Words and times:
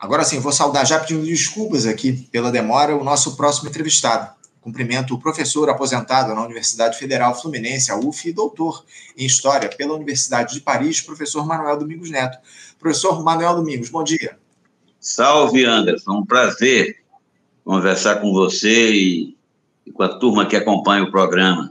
Agora 0.00 0.24
sim, 0.24 0.40
vou 0.40 0.50
saudar 0.50 0.86
já 0.86 0.98
pedindo 0.98 1.26
desculpas 1.26 1.84
aqui 1.84 2.26
pela 2.32 2.50
demora 2.50 2.96
o 2.96 3.04
nosso 3.04 3.36
próximo 3.36 3.68
entrevistado. 3.68 4.32
Cumprimento 4.58 5.14
o 5.14 5.20
professor 5.20 5.68
aposentado 5.68 6.34
na 6.34 6.42
Universidade 6.42 6.98
Federal 6.98 7.38
Fluminense, 7.38 7.92
a 7.92 7.96
UF, 7.96 8.26
e 8.26 8.32
doutor 8.32 8.82
em 9.14 9.26
História 9.26 9.68
pela 9.68 9.94
Universidade 9.94 10.54
de 10.54 10.60
Paris, 10.62 11.02
professor 11.02 11.46
Manuel 11.46 11.78
Domingos 11.78 12.10
Neto. 12.10 12.38
Professor 12.78 13.22
Manuel 13.22 13.56
Domingos, 13.56 13.90
bom 13.90 14.02
dia. 14.02 14.38
Salve, 14.98 15.66
Anderson. 15.66 16.12
Um 16.12 16.24
prazer 16.24 16.96
conversar 17.62 18.16
com 18.16 18.32
você 18.32 18.90
e, 18.90 19.36
e 19.86 19.92
com 19.92 20.02
a 20.02 20.08
turma 20.08 20.46
que 20.46 20.56
acompanha 20.56 21.04
o 21.04 21.10
programa. 21.10 21.69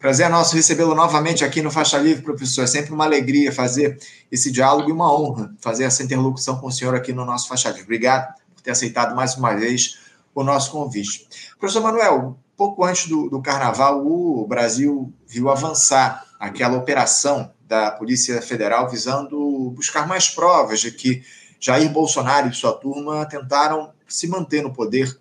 Prazer 0.00 0.24
é 0.24 0.28
nosso 0.30 0.56
recebê-lo 0.56 0.94
novamente 0.94 1.44
aqui 1.44 1.60
no 1.60 1.70
Faixa 1.70 1.98
Livre, 1.98 2.22
professor. 2.22 2.64
É 2.64 2.66
sempre 2.66 2.90
uma 2.90 3.04
alegria 3.04 3.52
fazer 3.52 4.00
esse 4.32 4.50
diálogo 4.50 4.88
e 4.88 4.92
uma 4.92 5.14
honra 5.14 5.54
fazer 5.60 5.84
essa 5.84 6.02
interlocução 6.02 6.56
com 6.58 6.68
o 6.68 6.72
senhor 6.72 6.94
aqui 6.94 7.12
no 7.12 7.22
nosso 7.22 7.46
Faixa 7.46 7.68
Livre. 7.68 7.82
Obrigado 7.82 8.34
por 8.54 8.62
ter 8.62 8.70
aceitado 8.70 9.14
mais 9.14 9.36
uma 9.36 9.52
vez 9.52 9.98
o 10.34 10.42
nosso 10.42 10.70
convite. 10.70 11.28
Professor 11.58 11.82
Manuel, 11.82 12.38
pouco 12.56 12.82
antes 12.82 13.08
do, 13.08 13.28
do 13.28 13.42
Carnaval, 13.42 14.02
o 14.06 14.46
Brasil 14.46 15.12
viu 15.28 15.50
avançar 15.50 16.24
aquela 16.40 16.78
operação 16.78 17.52
da 17.68 17.90
Polícia 17.90 18.40
Federal 18.40 18.88
visando 18.88 19.70
buscar 19.72 20.08
mais 20.08 20.30
provas 20.30 20.80
de 20.80 20.92
que 20.92 21.22
Jair 21.60 21.92
Bolsonaro 21.92 22.48
e 22.48 22.54
sua 22.54 22.72
turma 22.72 23.26
tentaram 23.26 23.92
se 24.08 24.26
manter 24.26 24.62
no 24.62 24.72
poder 24.72 25.14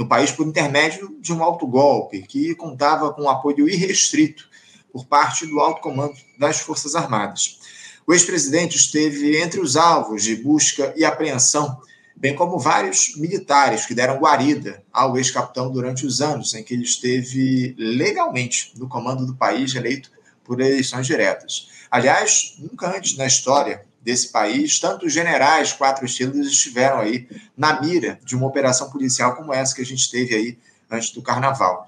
no 0.00 0.06
país 0.06 0.32
por 0.32 0.46
intermédio 0.46 1.14
de 1.20 1.30
um 1.30 1.44
autogolpe 1.44 2.22
que 2.22 2.54
contava 2.54 3.12
com 3.12 3.28
apoio 3.28 3.68
irrestrito 3.68 4.48
por 4.90 5.04
parte 5.04 5.44
do 5.44 5.60
alto 5.60 5.82
comando 5.82 6.14
das 6.38 6.58
Forças 6.58 6.94
Armadas. 6.94 7.58
O 8.06 8.14
ex-presidente 8.14 8.78
esteve 8.78 9.38
entre 9.38 9.60
os 9.60 9.76
alvos 9.76 10.22
de 10.22 10.36
busca 10.36 10.94
e 10.96 11.04
apreensão, 11.04 11.78
bem 12.16 12.34
como 12.34 12.58
vários 12.58 13.14
militares 13.16 13.84
que 13.84 13.94
deram 13.94 14.16
guarida 14.16 14.82
ao 14.90 15.18
ex-capitão 15.18 15.70
durante 15.70 16.06
os 16.06 16.22
anos 16.22 16.54
em 16.54 16.64
que 16.64 16.72
ele 16.72 16.84
esteve 16.84 17.74
legalmente 17.76 18.72
no 18.78 18.88
comando 18.88 19.26
do 19.26 19.36
país, 19.36 19.74
eleito 19.74 20.10
por 20.42 20.62
eleições 20.62 21.06
diretas. 21.06 21.68
Aliás, 21.90 22.54
nunca 22.58 22.96
antes 22.96 23.18
na 23.18 23.26
história 23.26 23.84
desse 24.00 24.28
país, 24.28 24.78
tanto 24.78 25.06
os 25.06 25.12
generais 25.12 25.72
quatro 25.72 26.06
estilos 26.06 26.46
estiveram 26.46 27.00
aí 27.00 27.28
na 27.56 27.80
mira 27.80 28.18
de 28.24 28.34
uma 28.34 28.46
operação 28.46 28.90
policial 28.90 29.36
como 29.36 29.52
essa 29.52 29.74
que 29.74 29.82
a 29.82 29.86
gente 29.86 30.10
teve 30.10 30.34
aí 30.34 30.58
antes 30.90 31.10
do 31.10 31.22
carnaval. 31.22 31.86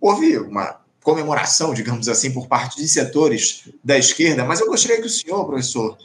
Houve 0.00 0.38
uma 0.38 0.80
comemoração, 1.02 1.74
digamos 1.74 2.08
assim, 2.08 2.32
por 2.32 2.46
parte 2.46 2.76
de 2.76 2.88
setores 2.88 3.68
da 3.84 3.98
esquerda, 3.98 4.44
mas 4.44 4.60
eu 4.60 4.66
gostaria 4.66 5.00
que 5.00 5.06
o 5.06 5.10
senhor, 5.10 5.44
professor, 5.44 5.96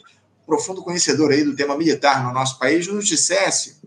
profundo 0.46 0.82
conhecedor 0.82 1.30
aí 1.30 1.44
do 1.44 1.56
tema 1.56 1.76
militar 1.76 2.24
no 2.24 2.32
nosso 2.32 2.58
país, 2.58 2.86
nos 2.86 3.06
dissesse 3.06 3.78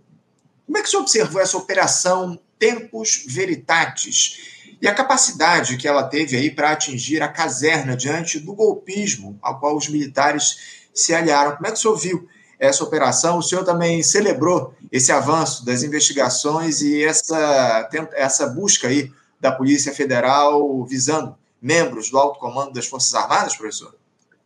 como 0.65 0.77
é 0.77 0.81
que 0.81 0.87
o 0.87 0.91
senhor 0.91 1.03
observou 1.03 1.41
essa 1.41 1.57
operação 1.57 2.39
Tempus 2.57 3.25
Veritatis 3.27 4.51
e 4.81 4.87
a 4.87 4.93
capacidade 4.93 5.77
que 5.77 5.87
ela 5.87 6.03
teve 6.03 6.37
aí 6.37 6.49
para 6.49 6.71
atingir 6.71 7.21
a 7.21 7.27
caserna 7.27 7.95
diante 7.95 8.39
do 8.39 8.53
golpismo 8.53 9.37
ao 9.41 9.59
qual 9.59 9.75
os 9.75 9.87
militares 9.87 10.80
se 10.93 11.13
aliaram. 11.13 11.55
Como 11.55 11.67
é 11.67 11.71
que 11.71 11.77
o 11.77 11.81
senhor 11.81 11.95
viu 11.95 12.27
essa 12.59 12.83
operação? 12.83 13.37
O 13.37 13.43
senhor 13.43 13.63
também 13.63 14.03
celebrou 14.03 14.73
esse 14.91 15.11
avanço 15.11 15.65
das 15.65 15.83
investigações 15.83 16.81
e 16.81 17.03
essa, 17.03 17.89
essa 18.13 18.47
busca 18.47 18.87
aí 18.87 19.11
da 19.39 19.51
Polícia 19.51 19.93
Federal 19.93 20.85
visando 20.85 21.35
membros 21.61 22.09
do 22.09 22.17
alto 22.17 22.39
comando 22.39 22.73
das 22.73 22.87
Forças 22.87 23.13
Armadas, 23.13 23.55
professor? 23.55 23.95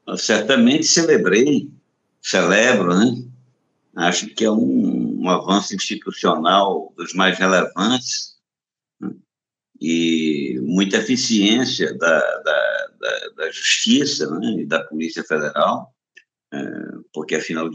Eu 0.07 0.17
certamente 0.17 0.85
celebrei, 0.85 1.69
celebro, 2.21 2.93
né? 2.97 3.23
Acho 3.95 4.27
que 4.27 4.43
é 4.43 4.51
um, 4.51 5.21
um 5.21 5.29
avanço 5.29 5.73
institucional 5.73 6.93
dos 6.97 7.13
mais 7.13 7.37
relevantes 7.39 8.35
né? 8.99 9.09
e 9.79 10.59
muita 10.61 10.97
eficiência 10.97 11.97
da, 11.97 12.19
da, 12.19 12.87
da, 12.99 13.29
da 13.37 13.51
Justiça 13.51 14.29
né? 14.37 14.61
e 14.61 14.65
da 14.65 14.83
Polícia 14.83 15.23
Federal 15.23 15.94
porque 17.13 17.35
afinal 17.35 17.69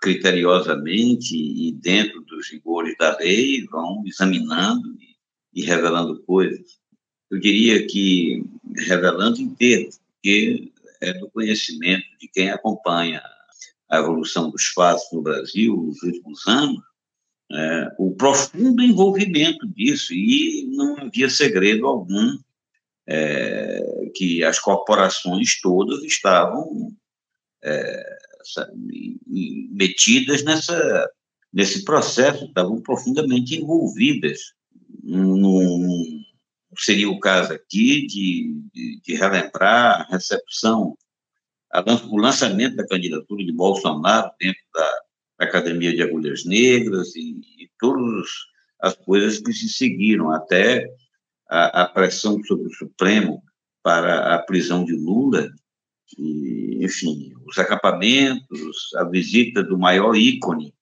criteriosamente 0.00 1.36
e 1.36 1.72
dentro 1.72 2.20
dos 2.22 2.48
rigores 2.50 2.96
da 2.98 3.16
lei 3.18 3.66
vão 3.66 4.02
examinando 4.06 4.96
e, 5.52 5.62
revelando 5.62 6.22
coisas. 6.22 6.78
Eu 7.30 7.38
diria 7.40 7.86
que 7.86 8.44
revelando 8.76 9.54
termos, 9.56 10.00
porque 10.14 10.72
é 11.00 11.12
do 11.14 11.30
conhecimento 11.30 12.06
de 12.20 12.28
quem 12.28 12.50
acompanha 12.50 13.22
a 13.88 13.98
evolução 13.98 14.50
dos 14.50 14.66
fatos 14.66 15.04
no 15.12 15.22
Brasil 15.22 15.76
nos 15.76 16.02
últimos 16.02 16.46
anos, 16.46 16.82
é, 17.50 17.88
o 17.98 18.14
profundo 18.14 18.82
envolvimento 18.82 19.66
disso, 19.66 20.12
e 20.12 20.66
não 20.70 20.98
havia 20.98 21.30
segredo 21.30 21.86
algum 21.86 22.38
é, 23.06 24.10
que 24.14 24.44
as 24.44 24.58
corporações 24.58 25.60
todas 25.60 26.02
estavam 26.04 26.92
é, 27.62 28.18
metidas 29.70 30.44
nessa, 30.44 31.10
nesse 31.52 31.84
processo, 31.84 32.44
estavam 32.46 32.80
profundamente 32.80 33.56
envolvidas. 33.56 34.38
Num, 35.02 36.22
seria 36.78 37.08
o 37.08 37.20
caso 37.20 37.52
aqui 37.52 38.06
de, 38.06 38.62
de, 38.72 39.00
de 39.02 39.14
relembrar 39.14 40.02
a 40.02 40.06
recepção, 40.10 40.96
a, 41.72 41.82
o 42.10 42.16
lançamento 42.16 42.76
da 42.76 42.86
candidatura 42.86 43.44
de 43.44 43.52
Bolsonaro 43.52 44.30
dentro 44.38 44.62
da, 44.74 45.08
Academia 45.38 45.94
de 45.94 46.02
Agulhas 46.02 46.44
Negras 46.44 47.14
e, 47.14 47.40
e 47.58 47.70
todas 47.78 48.28
as 48.80 48.96
coisas 48.96 49.38
que 49.38 49.52
se 49.52 49.68
seguiram, 49.68 50.30
até 50.32 50.84
a, 51.48 51.82
a 51.82 51.88
pressão 51.88 52.42
sobre 52.44 52.66
o 52.66 52.74
Supremo 52.74 53.42
para 53.82 54.34
a 54.34 54.38
prisão 54.40 54.84
de 54.84 54.92
Lula, 54.94 55.48
e, 56.16 56.84
enfim, 56.84 57.32
os 57.46 57.58
acampamentos, 57.58 58.94
a 58.96 59.04
visita 59.04 59.62
do 59.62 59.78
maior 59.78 60.16
ícone 60.16 60.74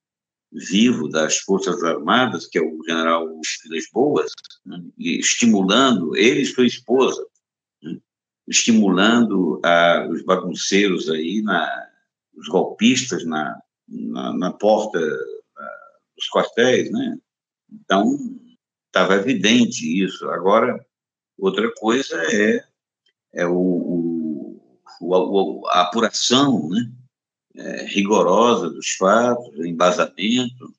vivo 0.52 1.08
das 1.08 1.38
Forças 1.38 1.82
Armadas, 1.82 2.46
que 2.46 2.58
é 2.58 2.62
o 2.62 2.82
general 2.86 3.26
Vilas 3.64 3.84
Boas, 3.92 4.30
né, 4.64 4.82
estimulando, 4.98 6.16
ele 6.16 6.42
e 6.42 6.46
sua 6.46 6.66
esposa, 6.66 7.26
né, 7.82 7.98
estimulando 8.46 9.60
a, 9.64 10.06
os 10.08 10.22
bagunceiros 10.22 11.10
aí, 11.10 11.42
na, 11.42 11.88
os 12.34 12.48
golpistas 12.48 13.24
na, 13.24 13.60
na, 13.88 14.32
na 14.32 14.52
porta 14.52 14.98
dos 16.16 16.28
quartéis, 16.30 16.90
né? 16.90 17.18
Então, 17.70 18.18
estava 18.86 19.14
evidente 19.14 20.02
isso. 20.02 20.28
Agora, 20.30 20.84
outra 21.38 21.70
coisa 21.74 22.16
é, 22.32 22.64
é 23.34 23.46
o, 23.46 23.52
o 23.52 24.05
a 25.68 25.82
apuração 25.82 26.68
né, 26.68 26.90
é, 27.56 27.86
rigorosa 27.86 28.70
dos 28.70 28.90
fatos, 28.90 29.56
o 29.56 29.64
embasamento. 29.64 30.74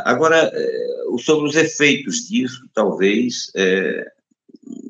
Agora, 0.00 0.50
é, 0.52 0.88
sobre 1.18 1.48
os 1.48 1.56
efeitos 1.56 2.28
disso, 2.28 2.68
talvez 2.74 3.50
é, 3.54 4.12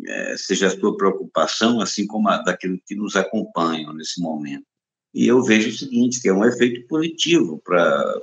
é, 0.06 0.36
seja 0.36 0.68
a 0.68 0.70
sua 0.70 0.96
preocupação, 0.96 1.80
assim 1.80 2.06
como 2.06 2.28
a 2.28 2.38
daquilo 2.38 2.80
que 2.86 2.94
nos 2.94 3.16
acompanham 3.16 3.92
nesse 3.92 4.20
momento. 4.20 4.66
E 5.14 5.26
eu 5.26 5.42
vejo 5.42 5.70
o 5.70 5.78
seguinte, 5.78 6.20
que 6.20 6.28
é 6.28 6.32
um 6.32 6.44
efeito 6.44 6.86
positivo 6.86 7.60
para 7.64 8.20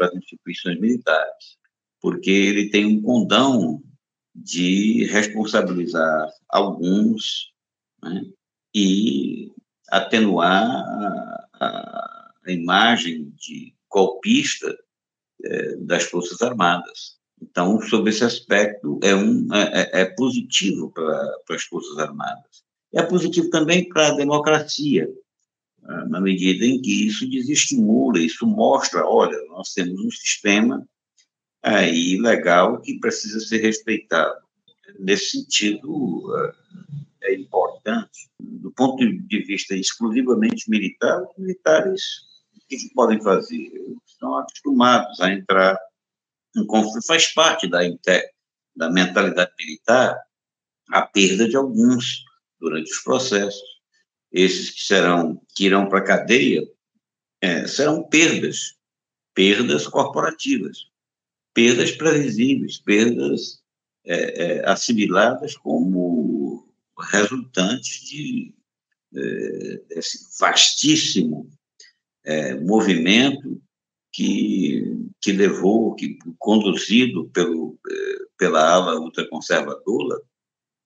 as 0.00 0.14
instituições 0.14 0.80
militares, 0.80 1.56
porque 2.00 2.30
ele 2.30 2.70
tem 2.70 2.84
um 2.84 3.02
condão 3.02 3.82
de 4.34 5.04
responsabilizar 5.06 6.28
alguns 6.48 7.52
né, 8.02 8.24
e 8.74 9.52
atenuar 9.90 10.64
a, 11.54 12.32
a, 12.44 12.52
imagem 12.52 13.32
de 13.36 13.74
golpista 13.90 14.76
é, 15.44 15.76
das 15.76 16.04
Forças 16.04 16.40
Armadas. 16.40 17.18
Então, 17.40 17.80
sobre 17.82 18.10
esse 18.10 18.24
aspecto, 18.24 18.98
é, 19.02 19.14
um, 19.14 19.52
é, 19.52 19.82
é, 19.82 20.00
é 20.02 20.04
positivo 20.06 20.90
para 20.90 21.34
as 21.50 21.64
Forças 21.64 21.98
Armadas. 21.98 22.62
É 22.94 23.02
positivo 23.02 23.50
também 23.50 23.88
para 23.88 24.08
a 24.08 24.14
democracia, 24.14 25.08
ah, 25.84 26.04
na 26.06 26.20
medida 26.20 26.64
em 26.64 26.80
que 26.80 27.06
isso 27.06 27.28
desestimula, 27.28 28.18
isso 28.20 28.46
mostra, 28.46 29.04
olha, 29.04 29.36
nós 29.48 29.72
temos 29.72 30.00
um 30.00 30.10
sistema 30.10 30.86
aí 31.62 32.18
legal 32.18 32.80
que 32.80 32.98
precisa 32.98 33.40
ser 33.40 33.58
respeitado. 33.58 34.40
Nesse 34.98 35.30
sentido, 35.30 36.30
é 37.22 37.34
importante, 37.34 38.30
do 38.38 38.70
ponto 38.72 39.04
de 39.04 39.38
vista 39.42 39.74
exclusivamente 39.74 40.68
militar, 40.68 41.22
os 41.22 41.36
militares, 41.38 42.02
o 42.56 42.68
que 42.68 42.94
podem 42.94 43.22
fazer? 43.22 43.70
Estão 44.06 44.36
acostumados 44.38 45.20
a 45.20 45.32
entrar 45.32 45.78
em 46.56 46.66
conflito, 46.66 47.06
faz 47.06 47.32
parte 47.32 47.66
da, 47.66 47.80
da 48.76 48.90
mentalidade 48.90 49.52
militar 49.58 50.20
a 50.90 51.02
perda 51.02 51.48
de 51.48 51.56
alguns 51.56 52.22
durante 52.60 52.92
os 52.92 52.98
processos. 52.98 53.62
Esses 54.30 54.70
que 54.70 54.80
serão 54.82 55.40
que 55.54 55.66
irão 55.66 55.88
para 55.88 55.98
a 55.98 56.04
cadeia 56.04 56.62
é, 57.40 57.66
serão 57.66 58.02
perdas 58.08 58.76
perdas 59.34 59.86
corporativas, 59.86 60.90
perdas 61.54 61.92
previsíveis, 61.92 62.78
perdas 62.78 63.62
é, 64.04 64.44
é, 64.44 64.68
assimiladas 64.68 65.56
como 65.56 66.21
resultantes 67.10 68.00
de 68.08 68.54
é, 69.14 69.76
desse 69.88 70.26
vastíssimo 70.40 71.50
é, 72.24 72.54
movimento 72.54 73.60
que, 74.12 75.10
que 75.20 75.32
levou, 75.32 75.94
que 75.94 76.18
conduzido 76.38 77.28
pelo, 77.30 77.78
é, 77.90 78.16
pela 78.38 78.74
ala 78.74 79.00
ultraconservadora, 79.00 80.20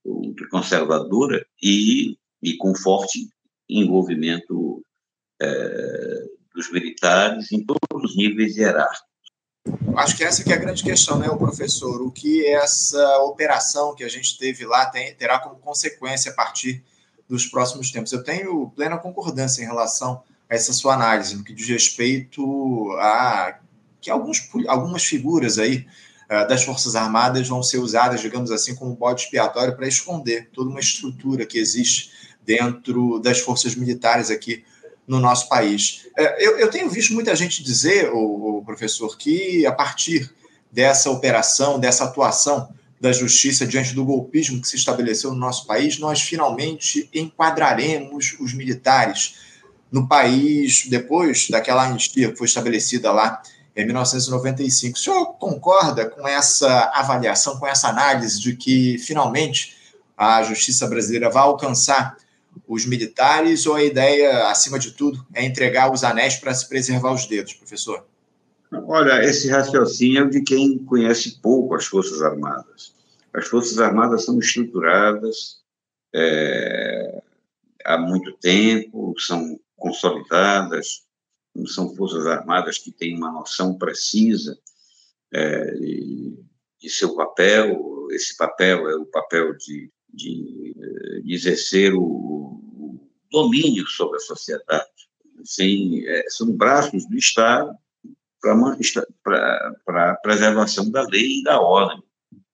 ultraconservadora 0.05 1.47
e, 1.63 2.17
e 2.43 2.57
com 2.57 2.75
forte 2.75 3.29
envolvimento 3.69 4.83
é, 5.41 6.25
dos 6.55 6.71
militares 6.73 7.53
em 7.53 7.65
todos 7.65 8.05
os 8.11 8.17
níveis 8.17 8.57
hierárquicos. 8.57 9.16
Acho 9.97 10.17
que 10.17 10.25
essa 10.25 10.45
que 10.45 10.53
é 10.53 10.57
a 10.57 10.59
grande 10.59 10.83
questão, 10.83 11.19
né, 11.19 11.29
o 11.29 11.37
professor? 11.37 12.03
O 12.03 12.11
que 12.11 12.47
essa 12.47 13.19
operação 13.21 13.95
que 13.95 14.05
a 14.05 14.09
gente 14.09 14.37
teve 14.37 14.67
lá 14.67 14.87
tem, 14.87 15.15
terá 15.15 15.39
como 15.39 15.57
consequência 15.57 16.31
a 16.31 16.35
partir 16.35 16.85
dos 17.29 17.47
próximos 17.47 17.91
tempos? 17.91 18.13
Eu 18.13 18.23
tenho 18.23 18.71
plena 18.77 18.99
concordância 18.99 19.63
em 19.63 19.67
relação 19.67 20.23
a 20.51 20.55
essa 20.55 20.73
sua 20.73 20.95
análise, 20.95 21.35
no 21.35 21.43
que 21.43 21.55
diz 21.55 21.67
respeito 21.67 22.93
a 22.99 23.59
que 24.01 24.11
alguns, 24.11 24.49
algumas 24.69 25.05
figuras 25.05 25.59
aí 25.59 25.87
uh, 26.31 26.47
das 26.47 26.63
Forças 26.63 26.95
Armadas 26.95 27.49
vão 27.49 27.63
ser 27.63 27.79
usadas, 27.79 28.21
digamos 28.21 28.51
assim, 28.51 28.75
como 28.75 28.95
bode 28.95 29.23
expiatório 29.23 29.75
para 29.75 29.89
esconder 29.89 30.51
toda 30.53 30.71
uma 30.71 30.79
estrutura 30.79 31.47
que 31.47 31.59
existe 31.59 32.13
dentro 32.45 33.19
das 33.19 33.41
forças 33.41 33.75
militares 33.75 34.31
aqui 34.31 34.65
no 35.07 35.21
nosso 35.21 35.49
país. 35.49 36.07
É, 36.17 36.45
eu, 36.45 36.59
eu, 36.59 36.71
tenho 36.71 36.91
visto 36.91 37.15
muita 37.15 37.35
gente 37.37 37.63
dizer, 37.63 38.11
o, 38.13 38.59
o, 38.59 38.65
professor, 38.65 39.17
que 39.17 39.65
a 39.65 39.73
partir 39.73 40.31
dessa 40.71 41.11
operação, 41.11 41.79
dessa 41.79 42.05
atuação 42.05 42.69
da 43.01 43.13
justiça 43.13 43.67
diante 43.67 43.95
do 43.95 44.05
golpismo 44.05 44.61
que 44.61 44.67
se 44.67 44.77
estabeleceu 44.77 45.31
no 45.31 45.37
nosso 45.37 45.67
país, 45.67 45.99
nós 45.99 46.21
finalmente 46.21 47.09
enquadraremos 47.15 48.37
os 48.41 48.53
militares 48.53 49.37
no 49.93 50.09
país 50.09 50.87
depois 50.89 51.49
daquela 51.49 51.85
anistia 51.85 52.31
que 52.31 52.37
foi 52.37 52.47
estabelecida 52.47 53.13
lá 53.13 53.41
em 53.77 53.85
1995. 53.85 54.97
O 54.97 55.01
senhor 55.01 55.27
concorda 55.35 56.09
com 56.09 56.27
essa 56.27 56.91
avaliação, 56.95 57.59
com 57.59 57.67
essa 57.67 57.89
análise 57.89 58.41
de 58.41 58.57
que 58.57 58.99
finalmente 58.99 59.77
a 60.17 60.43
justiça 60.43 60.87
brasileira 60.87 61.31
vai 61.31 61.43
alcançar 61.43 62.17
os 62.67 62.87
militares 62.87 63.67
ou 63.67 63.75
a 63.75 63.85
ideia, 63.85 64.49
acima 64.49 64.79
de 64.79 64.93
tudo, 64.93 65.27
é 65.35 65.45
entregar 65.45 65.93
os 65.93 66.05
anéis 66.05 66.37
para 66.37 66.55
se 66.55 66.69
preservar 66.69 67.13
os 67.13 67.27
dedos, 67.27 67.55
professor? 67.55 68.07
Olha, 68.73 69.25
esse 69.25 69.49
raciocínio 69.49 70.25
é 70.25 70.29
de 70.29 70.43
quem 70.43 70.79
conhece 70.85 71.41
pouco 71.41 71.75
as 71.75 71.87
Forças 71.87 72.23
Armadas. 72.23 72.95
As 73.33 73.47
Forças 73.47 73.79
Armadas 73.79 74.25
são 74.25 74.39
estruturadas 74.39 75.61
é, 76.15 77.23
há 77.85 77.99
muito 77.99 78.33
tempo, 78.39 79.15
são 79.19 79.59
consolidadas, 79.77 81.03
são 81.67 81.95
Forças 81.95 82.27
Armadas 82.27 82.79
que 82.79 82.91
têm 82.91 83.17
uma 83.17 83.31
noção 83.31 83.77
precisa 83.77 84.59
é, 85.33 85.73
de 85.75 86.91
seu 86.91 87.15
papel. 87.15 88.09
Esse 88.11 88.37
papel 88.37 88.89
é 88.89 88.97
o 88.97 89.07
papel 89.07 89.57
de 89.57 89.91
de, 90.17 90.75
de 91.23 91.35
exercer 91.35 91.95
o, 91.95 92.03
o, 92.03 93.11
domínio 93.31 93.87
sobre 93.87 94.17
a 94.17 94.21
sociedade. 94.21 94.89
Assim, 95.41 96.05
é, 96.07 96.25
são 96.31 96.51
braços 96.53 97.07
do 97.07 97.17
Estado 97.17 97.77
para 98.41 100.13
a 100.13 100.15
preservação 100.17 100.91
da 100.91 101.03
lei 101.03 101.41
e 101.41 101.43
da 101.43 101.61
ordem. 101.61 102.03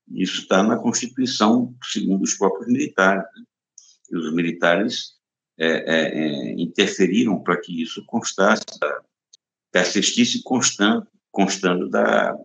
Isso 0.09 0.43
está 0.43 0.63
na 0.63 0.77
Constituição, 0.77 1.75
segundo 1.85 2.23
os 2.23 2.35
próprios 2.35 2.67
militares. 2.67 3.25
Né? 3.37 3.45
E 4.11 4.17
os 4.17 4.35
militares 4.35 5.13
é, 5.59 5.69
é, 5.69 6.19
é 6.19 6.53
interferiram 6.61 7.43
para 7.43 7.61
que 7.61 7.83
isso 7.83 8.05
constasse, 8.07 8.65
persistisse 9.71 10.43
constando, 10.43 11.07
constando 11.31 11.89
da, 11.89 12.37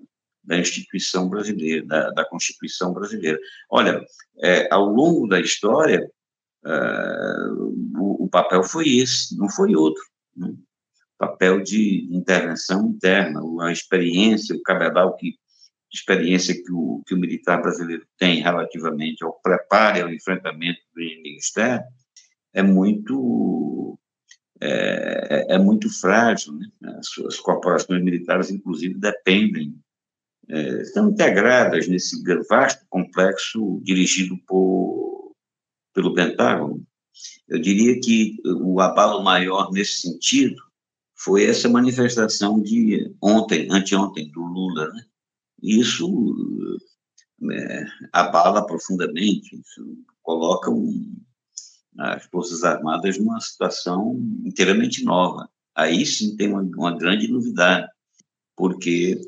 da 0.48 0.58
instituição 0.58 1.30
brasileira, 1.30 1.86
da, 1.86 2.10
da 2.12 2.26
Constituição 2.26 2.94
brasileira. 2.94 3.38
Olha, 3.70 4.02
é, 4.42 4.74
ao 4.74 4.86
longo 4.86 5.28
da 5.28 5.40
história, 5.40 6.10
é, 6.66 6.72
o, 8.00 8.24
o, 8.24 8.30
papel 8.30 8.64
foi 8.64 8.88
esse, 8.98 9.38
não 9.38 9.50
foi 9.50 9.76
outro. 9.76 10.02
Né? 10.36 10.54
Papel 11.18 11.62
de 11.62 12.08
intervenção 12.12 12.88
interna, 12.88 13.42
a 13.62 13.72
experiência, 13.72 14.56
o 14.56 14.62
cabedal 14.62 15.16
que 15.18 15.36
experiência 15.92 16.54
que 16.54 16.72
o, 16.72 17.02
que 17.06 17.14
o 17.14 17.18
militar 17.18 17.62
brasileiro 17.62 18.06
tem 18.18 18.42
relativamente 18.42 19.24
ao 19.24 19.40
preparo 19.42 19.98
e 19.98 20.02
ao 20.02 20.14
enfrentamento 20.14 20.80
do 20.94 21.02
inimigo 21.02 21.38
externo 21.38 21.86
é 22.54 22.62
muito 22.62 23.98
é, 24.62 25.56
é 25.56 25.58
muito 25.58 25.90
frágil. 25.90 26.54
Né? 26.54 26.68
As, 26.98 27.26
as 27.26 27.40
corporações 27.40 28.04
militares, 28.04 28.50
inclusive, 28.50 28.96
dependem 28.96 29.80
é, 30.50 30.82
estão 30.82 31.10
integradas 31.10 31.88
nesse 31.88 32.22
vasto 32.50 32.86
complexo 32.90 33.82
dirigido 33.84 34.38
por, 34.48 35.34
pelo 35.94 36.14
Pentágono. 36.14 36.86
Eu 37.48 37.60
diria 37.60 38.00
que 38.00 38.38
o 38.46 38.80
abalo 38.80 39.24
maior 39.24 39.72
nesse 39.72 40.02
sentido 40.02 40.62
foi 41.16 41.46
essa 41.46 41.68
manifestação 41.68 42.62
de 42.62 43.14
ontem, 43.22 43.68
anteontem, 43.72 44.30
do 44.32 44.42
Lula. 44.42 44.88
Né? 44.94 45.06
Isso 45.64 46.08
é, 47.52 47.86
abala 48.14 48.66
profundamente, 48.66 49.56
isso 49.56 49.98
coloca 50.22 50.70
um, 50.70 51.18
as 51.98 52.26
Forças 52.26 52.64
Armadas 52.64 53.18
numa 53.18 53.40
situação 53.40 54.16
inteiramente 54.46 55.04
nova. 55.04 55.50
Aí 55.76 56.06
sim 56.06 56.36
tem 56.36 56.50
uma, 56.50 56.62
uma 56.62 56.98
grande 56.98 57.28
novidade, 57.28 57.88
porque 58.56 59.20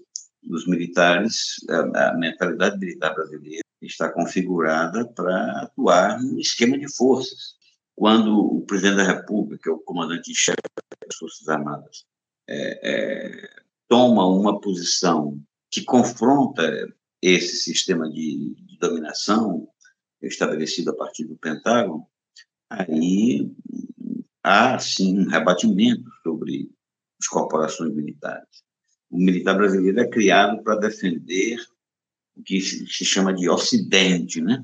os 0.47 0.68
militares, 0.68 1.56
a, 1.69 2.13
mentalidade 2.13 2.77
militar 2.77 3.13
brasileira 3.13 3.63
está 3.81 4.12
configurada 4.12 5.06
para 5.13 5.63
atuar 5.63 6.21
num 6.21 6.39
esquema 6.39 6.77
de 6.77 6.91
forças. 6.94 7.57
Quando 7.95 8.39
o 8.39 8.62
presidente 8.65 8.97
da 8.97 9.03
República, 9.03 9.71
o 9.71 9.80
comandante-chefe 9.80 10.57
das 11.06 11.15
Forças 11.18 11.47
Armadas, 11.47 12.06
é, 12.47 12.80
é, 12.83 13.50
toma 13.88 14.25
uma 14.25 14.59
posição 14.59 15.41
que 15.69 15.83
confronta 15.83 16.63
esse 17.21 17.57
sistema 17.57 18.09
de, 18.09 18.56
de 18.56 18.78
dominação 18.80 19.68
estabelecido 20.21 20.92
a 20.92 20.95
partir 20.95 21.25
do 21.25 21.37
Pentágono, 21.37 22.07
aí 22.69 23.52
há, 24.44 24.80
sim, 24.80 25.19
um 25.19 25.30
rebatimento 25.30 26.09
sobre 26.23 26.71
as 27.19 27.28
corporações 27.28 27.94
militares 27.94 28.69
o 29.09 29.18
militar 29.18 29.57
brasileiro 29.57 29.99
é 29.99 30.07
criado 30.07 30.61
para 30.63 30.80
defender 30.80 31.57
o 32.35 32.44
que 32.44 32.61
se 32.61 33.06
chama 33.06 33.33
de 33.33 33.49
Ocidente, 33.49 34.42
né? 34.42 34.63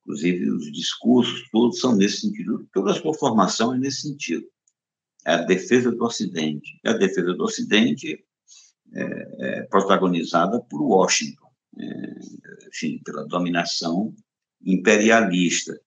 Inclusive, 0.00 0.50
os 0.50 0.72
discursos 0.72 1.48
todos 1.50 1.78
são 1.78 1.96
nesse 1.96 2.20
sentido, 2.20 2.68
toda 2.72 2.90
a 2.90 2.94
sua 2.94 3.14
formação 3.14 3.74
é 3.74 3.78
nesse 3.78 4.02
sentido. 4.02 4.46
É 5.24 5.34
a 5.34 5.42
defesa 5.42 5.90
do 5.90 6.04
Ocidente. 6.04 6.78
E 6.84 6.88
a 6.88 6.92
defesa 6.92 7.32
do 7.32 7.44
Ocidente 7.44 8.24
é, 8.92 9.02
é 9.38 9.62
protagonizada 9.62 10.60
por 10.60 10.82
Washington, 10.82 11.48
é, 11.78 12.68
enfim, 12.68 13.00
pela 13.04 13.26
dominação 13.26 14.14
imperialista. 14.62 15.78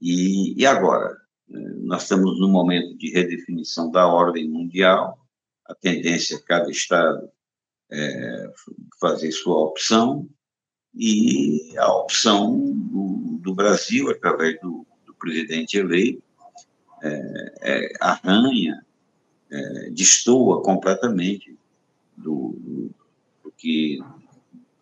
E, 0.00 0.60
e 0.60 0.66
agora? 0.66 1.16
É, 1.50 1.58
nós 1.84 2.02
estamos 2.02 2.38
num 2.38 2.50
momento 2.50 2.96
de 2.98 3.10
redefinição 3.10 3.90
da 3.90 4.06
ordem 4.06 4.48
mundial, 4.48 5.23
a 5.66 5.74
tendência 5.74 6.36
é 6.36 6.40
cada 6.40 6.70
Estado 6.70 7.28
é, 7.90 8.52
fazer 9.00 9.30
sua 9.32 9.58
opção, 9.58 10.28
e 10.96 11.76
a 11.76 11.92
opção 11.92 12.72
do, 12.72 13.38
do 13.40 13.54
Brasil, 13.54 14.10
através 14.10 14.60
do, 14.60 14.86
do 15.04 15.14
presidente 15.14 15.76
eleito, 15.76 16.22
é, 17.02 17.52
é, 17.62 17.92
arranha, 18.00 18.84
é, 19.50 19.90
destoa 19.90 20.62
completamente 20.62 21.56
do, 22.16 22.54
do, 22.58 22.90
do, 23.42 23.52
que 23.58 23.98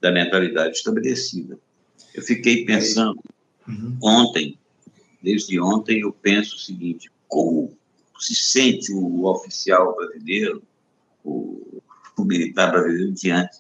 da 0.01 0.13
mentalidade 0.13 0.77
estabelecida. 0.77 1.59
Eu 2.15 2.23
fiquei 2.23 2.65
pensando 2.67 3.19
uhum. 3.67 3.97
ontem, 4.03 4.59
desde 5.23 5.59
ontem 5.59 6.01
eu 6.01 6.13
penso 6.13 6.57
o 6.57 6.59
seguinte: 6.59 7.11
como 7.27 7.77
se 8.19 8.35
sente 8.35 8.93
o 8.93 9.25
oficial 9.25 9.97
brasileiro 9.97 10.63
o, 11.25 11.83
o 12.19 12.25
militar 12.25 12.71
brasileiro 12.71 13.13
diante 13.13 13.59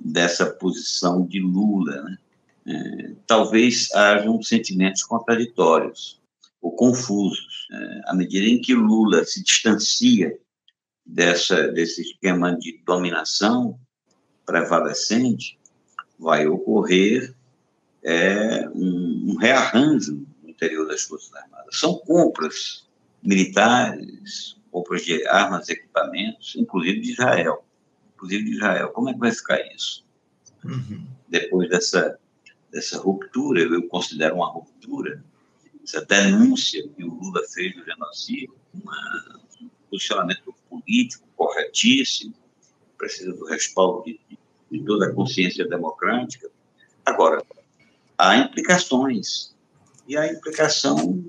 dessa 0.00 0.46
posição 0.46 1.26
de 1.26 1.40
Lula. 1.40 2.02
Né? 2.02 2.18
É, 2.66 3.12
talvez 3.26 3.92
hajam 3.94 4.42
sentimentos 4.42 5.02
contraditórios 5.02 6.20
ou 6.60 6.72
confusos. 6.72 7.68
É, 7.72 8.00
à 8.06 8.14
medida 8.14 8.46
em 8.46 8.60
que 8.60 8.74
Lula 8.74 9.24
se 9.24 9.42
distancia 9.42 10.36
dessa, 11.04 11.68
desse 11.68 12.02
esquema 12.02 12.56
de 12.56 12.80
dominação 12.84 13.78
prevalecente, 14.46 15.58
vai 16.18 16.46
ocorrer 16.46 17.34
é, 18.02 18.68
um, 18.74 19.32
um 19.32 19.36
rearranjo 19.36 20.26
no 20.42 20.50
interior 20.50 20.86
das 20.86 21.02
Forças 21.02 21.34
Armadas. 21.34 21.78
São 21.78 21.94
compras 21.98 22.86
militares, 23.22 24.56
compras 24.74 25.04
de 25.04 25.24
armas 25.28 25.68
equipamentos, 25.68 26.56
inclusive 26.56 27.00
de 27.00 27.12
Israel. 27.12 27.64
Inclusive 28.16 28.42
de 28.42 28.50
Israel. 28.56 28.88
Como 28.88 29.08
é 29.08 29.12
que 29.12 29.20
vai 29.20 29.30
ficar 29.30 29.60
isso? 29.72 30.04
Uhum. 30.64 31.06
Depois 31.28 31.68
dessa, 31.68 32.18
dessa 32.72 32.98
ruptura, 32.98 33.60
eu 33.60 33.86
considero 33.86 34.34
uma 34.34 34.50
ruptura, 34.50 35.22
essa 35.84 36.04
denúncia 36.04 36.88
que 36.88 37.04
o 37.04 37.14
Lula 37.14 37.40
fez 37.52 37.72
do 37.76 37.84
genocídio, 37.84 38.56
uma, 38.74 39.40
um 39.62 39.70
posicionamento 39.88 40.52
político 40.68 41.28
corretíssimo, 41.36 42.34
precisa 42.98 43.32
do 43.32 43.44
respaldo 43.44 44.02
de, 44.04 44.18
de 44.72 44.84
toda 44.84 45.06
a 45.06 45.12
consciência 45.12 45.68
democrática. 45.68 46.50
Agora, 47.06 47.44
há 48.18 48.38
implicações, 48.38 49.54
e 50.08 50.16
a 50.16 50.32
implicação, 50.32 51.24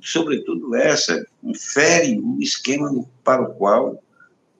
sobretudo 0.00 0.74
essa, 0.74 1.26
infere 1.42 2.18
o 2.18 2.38
esquema 2.40 3.04
para 3.22 3.42
o 3.42 3.54
qual 3.54 4.02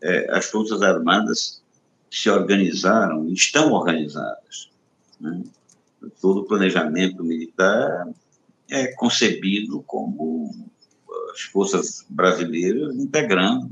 é, 0.03 0.27
as 0.31 0.47
Forças 0.47 0.83
Armadas 0.83 1.63
se 2.11 2.31
organizaram, 2.31 3.29
estão 3.33 3.73
organizadas. 3.73 4.71
Né? 5.21 5.43
Todo 6.21 6.41
o 6.41 6.45
planejamento 6.45 7.25
militar 7.25 8.09
é 8.71 8.89
concebido 8.89 9.83
como 9.83 10.55
as 11.33 11.41
forças 11.43 12.05
brasileiras 12.09 12.95
integrando 12.97 13.71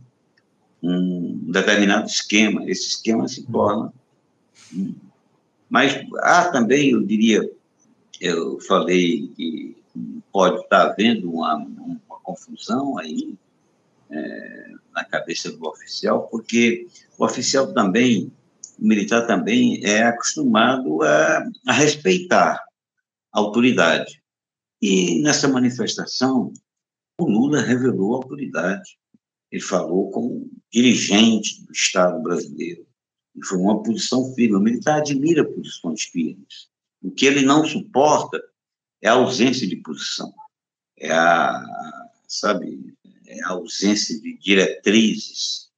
um 0.82 1.38
determinado 1.50 2.06
esquema. 2.06 2.68
Esse 2.68 2.88
esquema 2.88 3.28
se 3.28 3.44
torna. 3.46 3.92
Mas 5.70 6.04
há 6.18 6.48
também, 6.50 6.90
eu 6.90 7.02
diria, 7.02 7.48
eu 8.20 8.58
falei 8.60 9.28
que 9.36 9.76
pode 10.32 10.60
estar 10.62 10.90
havendo 10.90 11.30
uma, 11.30 11.56
uma 11.56 12.20
confusão 12.22 12.98
aí 12.98 13.36
é, 14.10 14.72
na 14.94 15.04
cabeça 15.04 15.52
do 15.52 15.66
oficial, 15.66 16.26
porque 16.28 16.86
o 17.18 17.24
oficial 17.24 17.72
também, 17.72 18.32
o 18.78 18.86
militar 18.86 19.26
também 19.26 19.84
é 19.84 20.02
acostumado 20.04 21.02
a, 21.02 21.46
a 21.68 21.72
respeitar 21.72 22.64
a 23.32 23.38
autoridade. 23.38 24.22
E 24.80 25.22
nessa 25.22 25.46
manifestação, 25.46 26.52
o 27.18 27.24
Lula 27.24 27.60
revelou 27.60 28.14
a 28.14 28.16
autoridade. 28.16 28.98
Ele 29.50 29.62
falou 29.62 30.10
como 30.10 30.50
dirigente 30.72 31.64
do 31.64 31.72
Estado 31.72 32.20
brasileiro. 32.22 32.84
E 33.36 33.44
foi 33.44 33.58
uma 33.58 33.82
posição 33.82 34.34
firme. 34.34 34.56
O 34.56 34.60
militar 34.60 34.98
admira 34.98 35.44
posições 35.44 36.02
firmes. 36.02 36.68
O 37.02 37.10
que 37.10 37.26
ele 37.26 37.42
não 37.42 37.64
suporta 37.64 38.42
é 39.02 39.08
a 39.08 39.14
ausência 39.14 39.66
de 39.66 39.76
posição. 39.76 40.32
É 40.96 41.10
a, 41.10 41.62
sabe, 42.28 42.94
é 43.26 43.42
a 43.44 43.50
ausência 43.50 44.18
de 44.20 44.38
diretrizes 44.38 45.68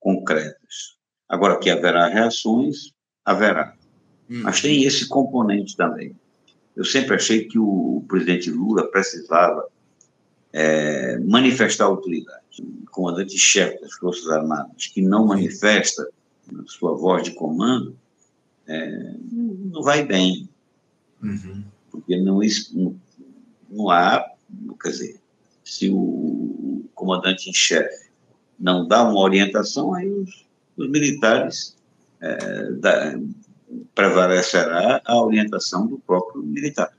concretas. 0.00 0.96
Agora, 1.28 1.58
que 1.58 1.70
haverá 1.70 2.08
reações, 2.08 2.92
haverá. 3.24 3.76
Hum. 4.28 4.42
Mas 4.42 4.60
tem 4.60 4.84
esse 4.84 5.06
componente 5.06 5.76
também. 5.76 6.14
Eu 6.76 6.84
sempre 6.84 7.14
achei 7.14 7.44
que 7.44 7.58
o 7.58 8.04
presidente 8.08 8.50
Lula 8.50 8.90
precisava 8.90 9.68
é, 10.52 11.18
manifestar 11.18 11.84
autoridade. 11.84 12.42
O 12.60 12.90
comandante-chefe 12.90 13.80
das 13.80 13.92
Forças 13.94 14.28
Armadas 14.28 14.86
que 14.88 15.00
não 15.00 15.26
manifesta 15.26 16.08
sua 16.66 16.94
voz 16.96 17.22
de 17.22 17.32
comando, 17.32 17.96
é, 18.66 19.14
não 19.30 19.82
vai 19.82 20.04
bem. 20.04 20.48
Uhum. 21.22 21.64
Porque 21.94 22.16
não, 22.16 22.40
não, 23.70 23.90
há, 23.90 24.24
quer 24.82 24.88
dizer, 24.90 25.20
se 25.64 25.88
o 25.90 26.84
comandante 26.92 27.48
em 27.48 27.54
chefe 27.54 28.10
não 28.58 28.86
dá 28.86 29.08
uma 29.08 29.20
orientação, 29.20 29.94
aí 29.94 30.10
os, 30.10 30.44
os 30.76 30.90
militares 30.90 31.76
é, 32.20 33.16
prevalecerá 33.94 35.00
a 35.04 35.22
orientação 35.22 35.86
do 35.86 35.98
próprio 36.00 36.42
militar. 36.42 36.92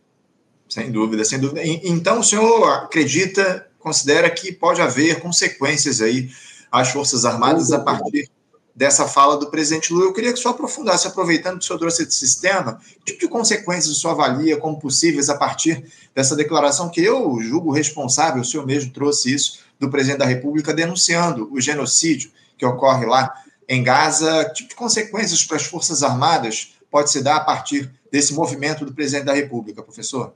Sem 0.69 0.91
dúvida, 0.91 1.25
sem 1.25 1.39
dúvida. 1.39 1.61
Então, 1.65 2.19
o 2.19 2.23
senhor 2.23 2.63
acredita, 2.69 3.67
considera 3.77 4.29
que 4.29 4.51
pode 4.53 4.81
haver 4.81 5.19
consequências 5.19 6.01
aí 6.01 6.29
às 6.71 6.89
Forças 6.89 7.25
Armadas 7.25 7.73
a 7.73 7.79
partir 7.79 8.29
dessa 8.75 9.07
fala 9.07 9.37
do 9.37 9.49
presidente 9.49 9.93
Lula. 9.93 10.05
Eu 10.05 10.13
queria 10.13 10.33
que 10.33 10.39
o 10.39 10.41
senhor 10.41 10.53
aprofundasse, 10.53 11.07
aproveitando 11.07 11.59
que 11.59 11.63
o 11.63 11.67
senhor 11.67 11.79
trouxe 11.79 12.03
esse 12.03 12.15
sistema, 12.15 12.79
que 12.99 13.13
tipo 13.13 13.19
de 13.21 13.27
consequências 13.29 13.95
o 13.95 13.95
senhor 13.95 14.13
avalia 14.13 14.57
como 14.57 14.77
possíveis 14.77 15.29
a 15.29 15.37
partir 15.37 15.85
dessa 16.13 16.35
declaração 16.35 16.89
que 16.89 17.01
eu 17.01 17.39
julgo 17.41 17.71
responsável, 17.71 18.41
o 18.41 18.45
senhor 18.45 18.65
mesmo 18.65 18.91
trouxe 18.91 19.33
isso, 19.33 19.59
do 19.79 19.89
presidente 19.89 20.19
da 20.19 20.25
República, 20.25 20.73
denunciando 20.73 21.49
o 21.51 21.61
genocídio 21.61 22.31
que 22.57 22.65
ocorre 22.65 23.05
lá 23.05 23.33
em 23.67 23.83
Gaza. 23.83 24.45
Que 24.45 24.55
tipo 24.55 24.69
de 24.69 24.75
consequências 24.75 25.43
para 25.43 25.57
as 25.57 25.65
Forças 25.65 26.03
Armadas 26.03 26.73
pode 26.89 27.11
se 27.11 27.21
dar 27.21 27.37
a 27.37 27.41
partir 27.41 27.89
desse 28.11 28.33
movimento 28.33 28.85
do 28.85 28.93
presidente 28.93 29.25
da 29.25 29.33
República, 29.33 29.83
professor? 29.83 30.33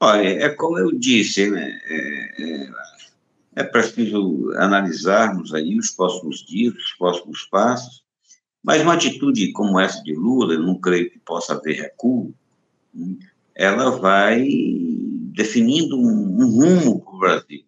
Olha, 0.00 0.28
é 0.28 0.48
como 0.48 0.78
eu 0.78 0.92
disse, 0.92 1.48
né? 1.48 1.80
É, 1.86 2.42
é, 2.42 2.68
é 3.56 3.62
preciso 3.62 4.52
analisarmos 4.56 5.54
aí 5.54 5.78
os 5.78 5.90
próximos 5.90 6.44
dias, 6.44 6.74
os 6.74 6.92
próximos 6.98 7.42
passos, 7.44 8.04
mas 8.62 8.82
uma 8.82 8.94
atitude 8.94 9.52
como 9.52 9.78
essa 9.78 10.02
de 10.02 10.14
Lula, 10.14 10.58
não 10.58 10.80
creio 10.80 11.10
que 11.10 11.18
possa 11.18 11.54
haver 11.54 11.80
recuo, 11.80 12.34
né? 12.92 13.16
ela 13.54 13.90
vai 13.90 14.48
definindo 15.32 15.96
um, 15.98 16.42
um 16.42 16.46
rumo 16.50 17.00
para 17.00 17.14
o 17.14 17.18
Brasil 17.18 17.64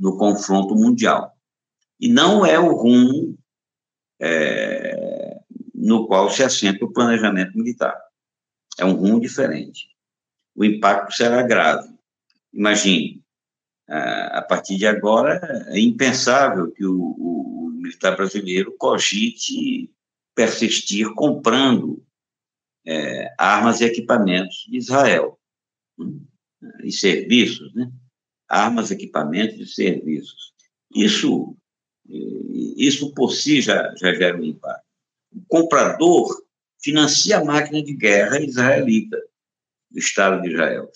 no 0.00 0.16
confronto 0.16 0.74
mundial. 0.74 1.32
E 2.00 2.08
não 2.08 2.44
é 2.44 2.58
o 2.58 2.74
rumo 2.74 3.38
é, 4.20 5.36
no 5.74 6.06
qual 6.06 6.30
se 6.30 6.42
assenta 6.42 6.84
o 6.84 6.92
planejamento 6.92 7.56
militar. 7.56 7.96
É 8.78 8.84
um 8.84 8.94
rumo 8.94 9.20
diferente 9.20 9.88
o 10.58 10.64
impacto 10.64 11.14
será 11.14 11.40
grave. 11.42 11.88
Imagine, 12.52 13.17
a 13.88 14.42
partir 14.42 14.76
de 14.76 14.86
agora, 14.86 15.40
é 15.68 15.80
impensável 15.80 16.70
que 16.70 16.84
o, 16.84 16.94
o 16.94 17.70
militar 17.74 18.16
brasileiro 18.16 18.74
cogite 18.76 19.90
persistir 20.34 21.12
comprando 21.14 22.04
é, 22.86 23.34
armas 23.38 23.80
e 23.80 23.84
equipamentos 23.84 24.66
de 24.68 24.76
Israel 24.76 25.38
hum, 25.98 26.24
e 26.82 26.92
serviços, 26.92 27.74
né? 27.74 27.90
Armas, 28.48 28.90
equipamentos 28.90 29.58
e 29.58 29.66
serviços. 29.66 30.54
Isso, 30.94 31.54
isso 32.76 33.12
por 33.14 33.32
si 33.32 33.60
já, 33.60 33.94
já 33.96 34.14
gera 34.14 34.38
um 34.38 34.44
impacto. 34.44 34.86
O 35.34 35.42
comprador 35.46 36.28
financia 36.80 37.38
a 37.38 37.44
máquina 37.44 37.82
de 37.82 37.92
guerra 37.94 38.40
israelita 38.40 39.18
do 39.90 39.98
Estado 39.98 40.40
de 40.40 40.48
Israel. 40.48 40.90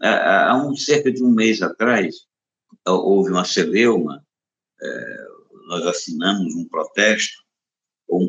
Há, 0.00 0.56
um, 0.64 0.76
cerca 0.76 1.10
de 1.10 1.24
um 1.24 1.30
mês 1.30 1.60
atrás, 1.60 2.26
houve 2.86 3.30
uma 3.30 3.44
celeuma, 3.44 4.24
é, 4.80 5.26
nós 5.68 5.86
assinamos 5.86 6.54
um 6.54 6.66
protesto, 6.68 7.42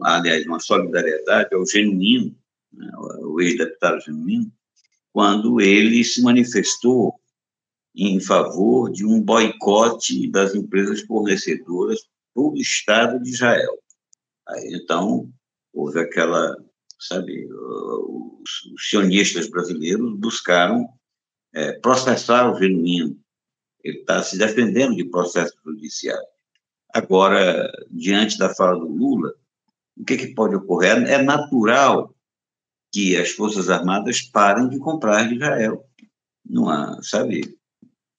aliás, 0.03 0.45
uma 0.45 0.59
solidariedade 0.59 1.53
ao 1.53 1.65
Genuíno, 1.65 2.35
né, 2.71 2.91
o 2.97 3.41
ex-deputado 3.41 4.01
Genuíno, 4.01 4.51
quando 5.11 5.59
ele 5.59 6.03
se 6.03 6.21
manifestou 6.21 7.19
em 7.95 8.19
favor 8.19 8.91
de 8.91 9.05
um 9.05 9.21
boicote 9.21 10.29
das 10.31 10.55
empresas 10.55 11.01
fornecedoras 11.01 11.99
do 12.35 12.55
Estado 12.55 13.21
de 13.21 13.29
Israel. 13.29 13.77
Aí, 14.47 14.73
então, 14.73 15.31
houve 15.71 15.99
aquela 15.99 16.55
sabe? 17.07 17.47
Os, 17.51 18.73
os 18.73 18.89
sionistas 18.89 19.49
brasileiros 19.49 20.17
buscaram 20.17 20.87
é, 21.53 21.73
processar 21.73 22.51
o 22.51 22.57
genuíno. 22.57 23.19
Ele 23.83 23.99
está 23.99 24.23
se 24.23 24.37
defendendo 24.37 24.95
de 24.95 25.05
processo 25.05 25.53
judiciário. 25.65 26.25
Agora, 26.93 27.71
diante 27.89 28.37
da 28.37 28.53
fala 28.53 28.79
do 28.79 28.87
Lula, 28.87 29.33
o 29.97 30.05
que, 30.05 30.17
que 30.17 30.33
pode 30.33 30.55
ocorrer? 30.55 30.97
É 31.09 31.21
natural 31.21 32.13
que 32.91 33.17
as 33.17 33.31
Forças 33.31 33.69
Armadas 33.69 34.21
parem 34.21 34.69
de 34.69 34.77
comprar 34.77 35.27
de 35.27 35.35
Israel. 35.35 35.83
Não 36.45 36.69
há, 36.69 37.01
sabe? 37.01 37.57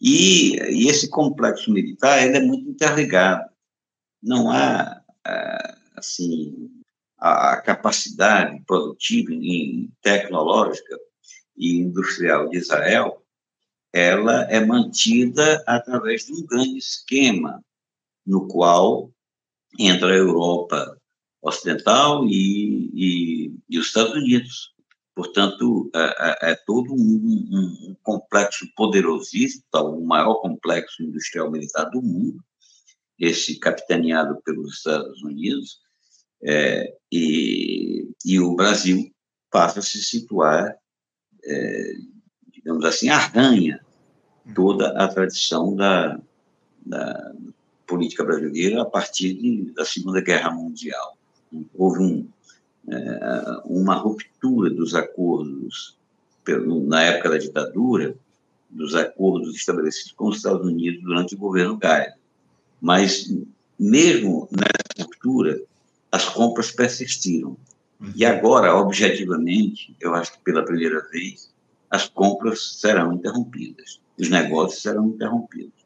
E, 0.01 0.57
e 0.57 0.89
esse 0.89 1.09
complexo 1.09 1.73
militar 1.73 2.23
ele 2.23 2.37
é 2.37 2.41
muito 2.41 2.69
interligado. 2.69 3.49
Não 4.23 4.51
há, 4.51 5.01
ah, 5.25 5.79
assim, 5.97 6.71
a, 7.19 7.57
capacidade 7.59 8.61
produtiva 8.67 9.33
e 9.33 9.89
tecnológica 10.03 10.99
e 11.57 11.79
industrial 11.79 12.49
de 12.51 12.59
Israel, 12.59 13.24
ela 13.95 14.43
é 14.51 14.59
mantida 14.59 15.63
através 15.69 16.27
de 16.27 16.33
um 16.33 16.45
grande 16.45 16.79
esquema 16.79 17.65
no 18.27 18.49
qual 18.49 19.13
entre 19.79 20.11
a 20.11 20.17
Europa 20.17 21.01
Ocidental 21.41 22.27
e, 22.27 22.91
e, 22.93 23.55
e 23.71 23.79
os 23.79 23.87
Estados 23.87 24.15
Unidos. 24.15 24.75
Portanto, 25.15 25.89
é, 25.95 26.51
é, 26.51 26.55
todo 26.67 26.93
um, 26.93 26.97
um, 26.97 27.91
um, 27.91 27.97
complexo 28.03 28.67
poderosíssimo, 28.75 29.63
o 29.73 30.05
maior 30.05 30.41
complexo 30.41 31.01
industrial 31.01 31.53
militar 31.53 31.85
do 31.85 32.03
mundo, 32.03 32.43
esse 33.17 33.61
capitaneado 33.61 34.43
pelos 34.45 34.79
Estados 34.79 35.23
Unidos, 35.23 35.79
é, 36.43 36.97
e, 37.13 38.11
e 38.25 38.41
o 38.41 38.57
Brasil 38.57 39.09
passa 39.53 39.79
a 39.79 39.83
se 39.83 40.03
situar, 40.03 40.77
é, 41.45 41.93
digamos 42.53 42.85
assim, 42.85 43.09
arranha 43.09 43.84
toda 44.53 44.89
a 44.91 45.09
tradição 45.09 45.75
da, 45.75 46.19
da 46.85 47.33
política 47.87 48.25
brasileira 48.25 48.83
a 48.83 48.85
partir 48.85 49.35
de, 49.35 49.73
da 49.73 49.85
Segunda 49.85 50.21
Guerra 50.21 50.51
Mundial. 50.51 51.17
Houve 51.75 52.03
um, 52.03 52.29
é, 52.89 53.63
uma 53.65 53.95
ruptura 53.95 54.71
dos 54.71 54.95
acordos, 54.95 55.97
na 56.87 57.03
época 57.03 57.31
da 57.31 57.39
ditadura, 57.39 58.15
dos 58.69 58.95
acordos 58.95 59.55
estabelecidos 59.55 60.13
com 60.13 60.29
os 60.29 60.37
Estados 60.37 60.67
Unidos 60.67 61.03
durante 61.03 61.35
o 61.35 61.39
governo 61.39 61.79
Geisel. 61.81 62.15
Mas, 62.81 63.33
mesmo 63.79 64.49
nessa 64.51 65.05
ruptura, 65.07 65.63
as 66.11 66.29
compras 66.29 66.71
persistiram. 66.71 67.57
E 68.15 68.25
agora, 68.27 68.75
objetivamente, 68.77 69.97
eu 70.01 70.15
acho 70.15 70.33
que 70.33 70.41
pela 70.41 70.65
primeira 70.65 71.01
vez, 71.09 71.51
as 71.89 72.09
compras 72.09 72.81
serão 72.81 73.15
interrompidas, 73.15 74.01
os 74.19 74.29
negócios 74.29 74.83
serão 74.83 75.07
interrompidos. 75.07 75.85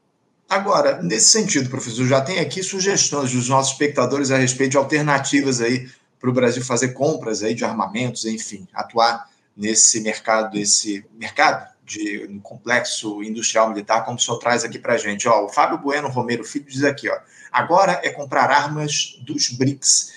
Agora, 0.48 1.02
nesse 1.02 1.30
sentido, 1.30 1.68
professor, 1.68 2.06
já 2.06 2.22
tem 2.22 2.38
aqui 2.38 2.62
sugestões 2.62 3.32
dos 3.32 3.48
nossos 3.48 3.72
espectadores 3.72 4.30
a 4.30 4.38
respeito 4.38 4.72
de 4.72 4.76
alternativas 4.78 5.60
aí 5.60 5.88
para 6.18 6.30
o 6.30 6.32
Brasil 6.32 6.64
fazer 6.64 6.88
compras 6.88 7.42
aí 7.42 7.54
de 7.54 7.64
armamentos, 7.64 8.24
enfim, 8.24 8.66
atuar 8.72 9.28
nesse 9.54 10.00
mercado, 10.00 10.56
esse 10.56 11.04
mercado 11.18 11.68
de 11.84 12.26
um 12.30 12.38
complexo 12.38 13.22
industrial 13.22 13.68
militar, 13.68 14.04
como 14.04 14.16
o 14.16 14.20
senhor 14.20 14.38
traz 14.38 14.64
aqui 14.64 14.78
para 14.78 14.94
a 14.94 14.98
gente. 14.98 15.28
Ó, 15.28 15.44
o 15.44 15.48
Fábio 15.48 15.78
Bueno 15.78 16.08
Romero 16.08 16.44
Filho 16.44 16.66
diz 16.66 16.82
aqui, 16.82 17.10
ó, 17.10 17.18
agora 17.52 18.00
é 18.02 18.10
comprar 18.10 18.50
armas 18.50 19.18
dos 19.22 19.50
BRICS. 19.50 20.12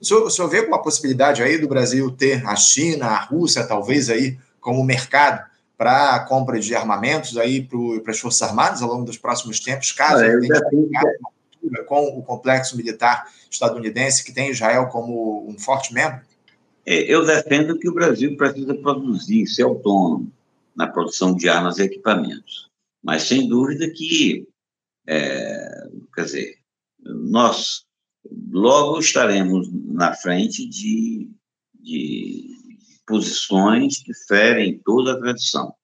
O 0.00 0.04
senhor, 0.04 0.22
o 0.24 0.30
senhor 0.30 0.48
vê 0.48 0.58
alguma 0.58 0.82
possibilidade 0.82 1.42
aí 1.42 1.58
do 1.58 1.68
Brasil 1.68 2.10
ter 2.10 2.46
a 2.46 2.56
China, 2.56 3.06
a 3.06 3.20
Rússia, 3.20 3.66
talvez 3.66 4.10
aí, 4.10 4.38
como 4.60 4.82
mercado 4.84 5.44
para 5.76 6.14
a 6.14 6.20
compra 6.24 6.58
de 6.58 6.74
armamentos 6.74 7.36
aí 7.36 7.62
para 8.02 8.10
as 8.10 8.18
Forças 8.18 8.42
Armadas 8.42 8.82
ao 8.82 8.88
longo 8.88 9.04
dos 9.04 9.18
próximos 9.18 9.60
tempos, 9.60 9.92
caso 9.92 10.24
ah, 10.24 10.70
tenha 10.70 11.84
com 11.86 12.18
o 12.18 12.22
complexo 12.22 12.76
militar 12.76 13.26
estadunidense, 13.50 14.24
que 14.24 14.32
tem 14.32 14.50
Israel 14.50 14.86
como 14.86 15.48
um 15.48 15.58
forte 15.58 15.92
membro? 15.92 16.20
É, 16.84 17.00
eu 17.12 17.26
defendo 17.26 17.78
que 17.78 17.88
o 17.88 17.94
Brasil 17.94 18.36
precisa 18.36 18.74
produzir, 18.74 19.46
ser 19.46 19.64
autônomo 19.64 20.32
na 20.74 20.86
produção 20.86 21.34
de 21.34 21.48
armas 21.48 21.78
e 21.78 21.82
equipamentos. 21.82 22.70
Mas, 23.02 23.22
sem 23.22 23.48
dúvida 23.48 23.90
que, 23.90 24.46
é, 25.06 25.88
quer 26.14 26.24
dizer, 26.24 26.58
nós 27.00 27.84
logo 28.50 28.98
estaremos 28.98 29.68
na 29.72 30.14
frente 30.14 30.66
de, 30.68 31.30
de 31.80 32.55
posições 33.06 34.02
que 34.02 34.12
ferem 34.26 34.78
toda 34.84 35.12
a 35.12 35.18
tradição. 35.18 35.74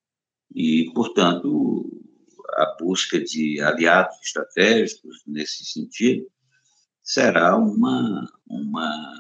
E, 0.54 0.90
portanto, 0.94 1.88
a 2.50 2.76
busca 2.78 3.18
de 3.18 3.60
aliados 3.60 4.16
estratégicos 4.22 5.22
nesse 5.26 5.64
sentido 5.64 6.26
será 7.02 7.56
uma. 7.56 8.28
uma 8.46 9.14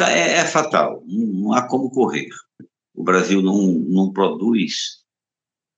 é, 0.00 0.40
é 0.40 0.44
fatal, 0.44 1.02
não, 1.06 1.54
há 1.54 1.66
como 1.66 1.90
correr. 1.90 2.28
O 2.94 3.02
Brasil 3.02 3.40
não, 3.40 3.72
não 3.72 4.12
produz 4.12 5.04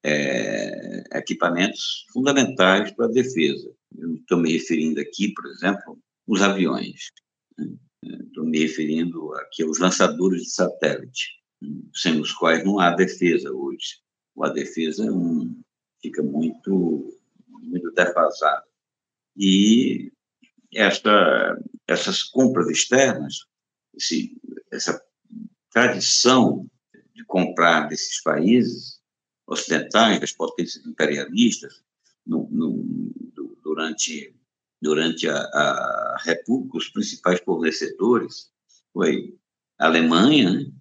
é, 0.05 1.05
equipamentos 1.17 2.07
fundamentais 2.13 2.91
para 2.93 3.07
a 3.07 3.11
defesa. 3.11 3.71
Estou 4.17 4.39
me 4.39 4.53
referindo 4.53 5.01
aqui, 5.01 5.33
por 5.33 5.47
exemplo, 5.47 5.99
os 6.27 6.43
aviões. 6.43 7.11
Né? 7.57 7.69
Estou 8.03 8.45
me 8.45 8.59
referindo 8.59 9.33
aqui 9.35 9.63
aos 9.63 9.79
lançadores 9.79 10.43
de 10.43 10.51
satélite 10.51 11.40
sem 11.95 12.21
os 12.21 12.33
quais 12.33 12.65
não 12.65 12.79
há 12.79 12.91
defesa 12.95 13.51
hoje. 13.53 14.01
A 14.41 14.49
defesa 14.49 15.05
é 15.05 15.11
fica 16.01 16.23
muito, 16.23 17.19
muito 17.49 17.91
defasada. 17.93 18.65
E 19.37 20.13
esta, 20.73 21.63
essas 21.87 22.23
compras 22.23 22.69
externas, 22.69 23.47
esse, 23.95 24.37
essa 24.73 25.03
tradição 25.71 26.67
de 27.15 27.25
comprar 27.25 27.89
desses 27.89 28.23
países 28.23 29.01
ocidentais, 29.47 30.21
das 30.21 30.33
potências 30.33 30.85
imperialistas, 30.87 31.83
no, 32.27 32.49
no, 32.51 33.13
durante, 33.63 34.35
durante 34.81 35.29
a, 35.29 35.37
a 35.37 36.17
República, 36.23 36.79
os 36.79 36.89
principais 36.89 37.41
fornecedores 37.41 38.51
foi 38.93 39.37
a 39.79 39.87
Alemanha, 39.87 40.51
né? 40.51 40.73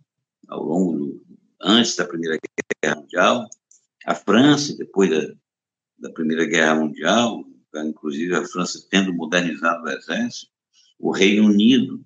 Ao 0.49 0.63
longo 0.63 0.97
do, 0.97 1.21
antes 1.61 1.95
da 1.95 2.05
Primeira 2.05 2.37
Guerra 2.83 2.95
Mundial, 2.95 3.49
a 4.05 4.15
França, 4.15 4.75
depois 4.75 5.09
da, 5.09 5.33
da 5.99 6.11
Primeira 6.11 6.45
Guerra 6.45 6.75
Mundial, 6.75 7.45
inclusive 7.75 8.35
a 8.35 8.45
França 8.45 8.85
tendo 8.89 9.13
modernizado 9.13 9.83
o 9.83 9.89
exército, 9.89 10.51
o 10.97 11.11
Reino 11.11 11.47
Unido, 11.47 12.03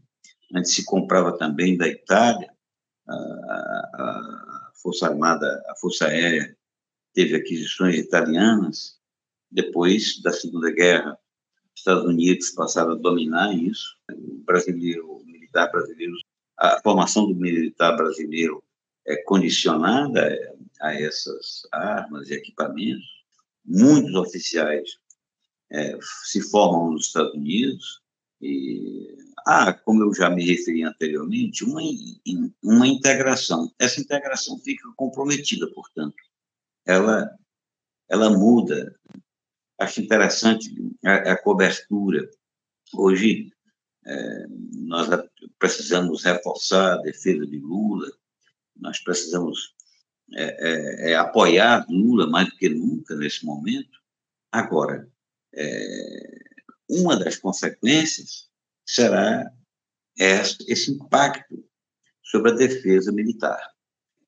antes 0.54 0.76
se 0.76 0.86
comprava 0.86 1.38
também 1.38 1.78
da 1.78 1.88
Itália, 1.88 2.52
a, 3.08 3.14
a 3.14 4.72
Força 4.82 5.08
Armada, 5.08 5.64
a 5.68 5.76
Força 5.76 6.08
Aérea 6.08 6.56
teve 7.14 7.36
aquisições 7.36 7.96
italianas, 7.96 9.00
depois 9.50 10.22
da 10.22 10.32
Segunda 10.32 10.72
Guerra, 10.72 11.18
os 11.74 11.80
Estados 11.80 12.06
Unidos 12.06 12.50
passaram 12.52 12.92
a 12.92 12.96
dominar 12.96 13.54
isso, 13.54 13.96
o 14.12 14.44
brasileiro, 14.44 15.10
o 15.10 15.26
militar 15.26 15.72
brasileiro 15.72 16.14
a 16.58 16.80
formação 16.82 17.28
do 17.28 17.36
militar 17.36 17.96
brasileiro 17.96 18.64
é 19.06 19.18
condicionada 19.24 20.38
a 20.82 20.94
essas 20.94 21.68
armas 21.72 22.30
e 22.30 22.36
equipamentos. 22.36 23.06
Muitos 23.66 24.14
oficiais 24.16 24.98
é, 25.72 25.98
se 26.26 26.42
formam 26.42 26.92
nos 26.92 27.08
Estados 27.08 27.34
Unidos 27.34 28.02
e 28.42 29.16
há, 29.46 29.74
como 29.74 30.04
eu 30.04 30.14
já 30.14 30.30
me 30.30 30.44
referi 30.46 30.84
anteriormente, 30.84 31.64
uma, 31.64 31.82
uma 32.62 32.88
integração. 32.88 33.72
Essa 33.80 34.02
integração 34.02 34.60
fica 34.60 34.84
comprometida, 34.96 35.68
portanto. 35.74 36.16
Ela, 36.86 37.30
ela 38.10 38.30
muda. 38.30 38.94
Acho 39.80 40.02
interessante 40.02 40.70
a, 41.04 41.32
a 41.32 41.42
cobertura. 41.42 42.30
Hoje, 42.94 43.52
é, 44.06 44.46
nós 44.74 45.08
precisamos 45.64 46.26
reforçar 46.26 46.96
a 46.96 47.02
defesa 47.02 47.48
de 47.48 47.58
Lula, 47.58 48.12
nós 48.76 49.00
precisamos 49.00 49.74
é, 50.34 50.44
é, 50.44 51.12
é, 51.12 51.16
apoiar 51.16 51.86
Lula 51.88 52.28
mais 52.28 52.50
do 52.50 52.58
que 52.58 52.68
nunca 52.68 53.16
nesse 53.16 53.46
momento. 53.46 53.98
Agora, 54.52 55.10
é, 55.54 56.40
uma 56.90 57.16
das 57.16 57.38
consequências 57.38 58.50
será 58.86 59.50
esse 60.18 60.92
impacto 60.92 61.64
sobre 62.22 62.52
a 62.52 62.56
defesa 62.56 63.14
militar. 63.14 63.72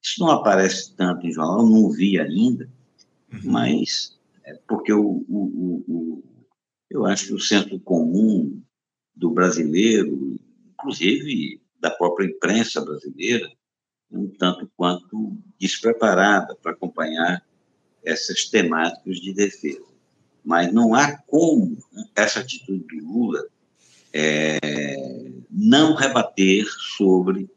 Isso 0.01 0.21
não 0.21 0.31
aparece 0.31 0.95
tanto 0.95 1.27
em 1.27 1.33
jornal, 1.33 1.67
não 1.67 1.91
vi 1.91 2.17
ainda, 2.17 2.71
uhum. 3.33 3.41
mas 3.43 4.17
é 4.45 4.53
porque 4.69 4.93
o, 4.93 5.25
o, 5.27 5.83
o, 5.85 6.23
eu 6.89 7.05
acho 7.05 7.27
que 7.27 7.33
o 7.33 7.41
centro 7.41 7.77
comum 7.81 8.63
do 9.13 9.31
brasileiro, 9.31 10.39
inclusive 10.85 11.59
da 11.79 11.89
própria 11.89 12.27
imprensa 12.27 12.83
brasileira, 12.83 13.49
um 14.11 14.27
tanto 14.27 14.69
quanto 14.77 15.35
despreparada 15.59 16.55
para 16.55 16.71
acompanhar 16.71 17.43
essas 18.03 18.45
temáticas 18.45 19.17
de 19.17 19.33
defesa. 19.33 19.83
Mas 20.43 20.71
não 20.71 20.93
há 20.93 21.17
como 21.17 21.77
essa 22.15 22.39
atitude 22.39 22.85
do 22.87 23.05
Lula 23.05 23.43
é, 24.13 24.59
não 25.49 25.95
rebater 25.95 26.65
sobre 26.97 27.49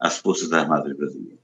as 0.00 0.18
Forças 0.18 0.52
Armadas 0.52 0.94
brasileiras. 0.96 1.38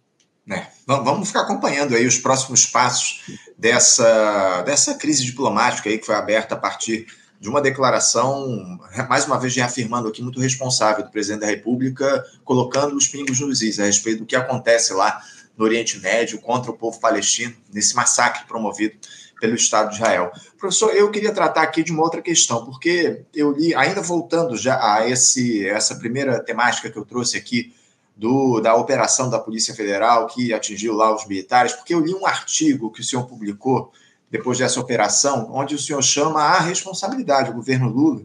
É, 0.51 0.67
vamos 0.85 1.29
ficar 1.29 1.43
acompanhando 1.43 1.95
aí 1.95 2.05
os 2.05 2.19
próximos 2.19 2.67
passos 2.67 3.39
dessa, 3.57 4.63
dessa 4.63 4.95
crise 4.97 5.25
diplomática 5.25 5.89
aí 5.89 5.97
que 5.97 6.05
foi 6.07 6.17
aberta 6.17 6.57
a 6.57 6.59
partir 6.59 7.07
de 7.41 7.49
uma 7.49 7.63
declaração, 7.63 8.79
mais 9.09 9.25
uma 9.25 9.41
vez 9.41 9.57
reafirmando 9.57 10.07
aqui, 10.09 10.23
muito 10.23 10.39
responsável 10.39 11.03
do 11.03 11.11
presidente 11.11 11.41
da 11.41 11.47
República, 11.47 12.23
colocando 12.45 12.95
os 12.95 13.09
pingos 13.09 13.41
nos 13.41 13.63
is 13.63 13.81
a 13.81 13.87
respeito 13.87 14.21
do 14.21 14.27
que 14.27 14.37
acontece 14.37 14.93
lá 14.93 15.23
no 15.57 15.65
Oriente 15.65 15.99
Médio 15.99 16.39
contra 16.39 16.71
o 16.71 16.77
povo 16.77 17.01
palestino, 17.01 17.55
nesse 17.73 17.97
massacre 17.97 18.47
promovido 18.47 18.95
pelo 19.41 19.55
Estado 19.55 19.89
de 19.89 19.95
Israel. 19.95 20.31
Professor, 20.59 20.95
eu 20.95 21.11
queria 21.11 21.33
tratar 21.33 21.63
aqui 21.63 21.83
de 21.83 21.91
uma 21.91 22.03
outra 22.03 22.21
questão, 22.21 22.63
porque 22.63 23.23
eu 23.35 23.53
li, 23.53 23.75
ainda 23.75 24.03
voltando 24.03 24.55
já 24.55 24.79
a 24.79 25.09
esse, 25.09 25.67
essa 25.67 25.95
primeira 25.97 26.45
temática 26.45 26.91
que 26.91 26.99
eu 26.99 27.07
trouxe 27.07 27.39
aqui, 27.39 27.75
do, 28.21 28.61
da 28.61 28.75
operação 28.75 29.31
da 29.31 29.39
Polícia 29.39 29.75
Federal 29.75 30.27
que 30.27 30.53
atingiu 30.53 30.93
lá 30.93 31.15
os 31.15 31.27
militares, 31.27 31.73
porque 31.73 31.95
eu 31.95 32.01
li 32.01 32.15
um 32.15 32.27
artigo 32.27 32.93
que 32.93 33.01
o 33.01 33.05
senhor 33.05 33.25
publicou 33.27 33.91
depois 34.31 34.59
dessa 34.59 34.79
operação, 34.79 35.51
onde 35.53 35.75
o 35.75 35.79
senhor 35.79 36.03
chama 36.03 36.41
a 36.41 36.61
responsabilidade, 36.61 37.51
o 37.51 37.55
governo 37.55 37.89
Lula, 37.89 38.23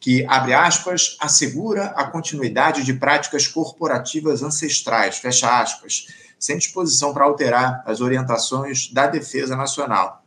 que, 0.00 0.26
abre 0.26 0.52
aspas, 0.52 1.16
assegura 1.20 1.86
a 1.96 2.04
continuidade 2.04 2.82
de 2.82 2.92
práticas 2.92 3.46
corporativas 3.46 4.42
ancestrais, 4.42 5.18
fecha 5.18 5.60
aspas, 5.60 6.08
sem 6.38 6.58
disposição 6.58 7.14
para 7.14 7.24
alterar 7.24 7.82
as 7.86 8.00
orientações 8.00 8.92
da 8.92 9.06
defesa 9.06 9.56
nacional. 9.56 10.22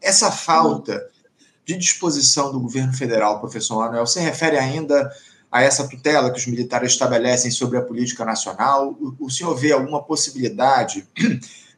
Essa 0.00 0.30
falta 0.30 1.08
de 1.64 1.76
disposição 1.76 2.52
do 2.52 2.60
governo 2.60 2.92
federal, 2.92 3.40
professor 3.40 3.78
Manuel, 3.78 4.06
se 4.06 4.20
refere 4.20 4.58
ainda 4.58 5.10
a 5.50 5.62
essa 5.62 5.88
tutela 5.88 6.30
que 6.30 6.38
os 6.38 6.46
militares 6.46 6.92
estabelecem 6.92 7.50
sobre 7.50 7.78
a 7.78 7.82
política 7.82 8.24
nacional? 8.24 8.94
O, 9.18 9.30
senhor 9.30 9.54
vê 9.54 9.72
alguma 9.72 10.02
possibilidade 10.02 11.08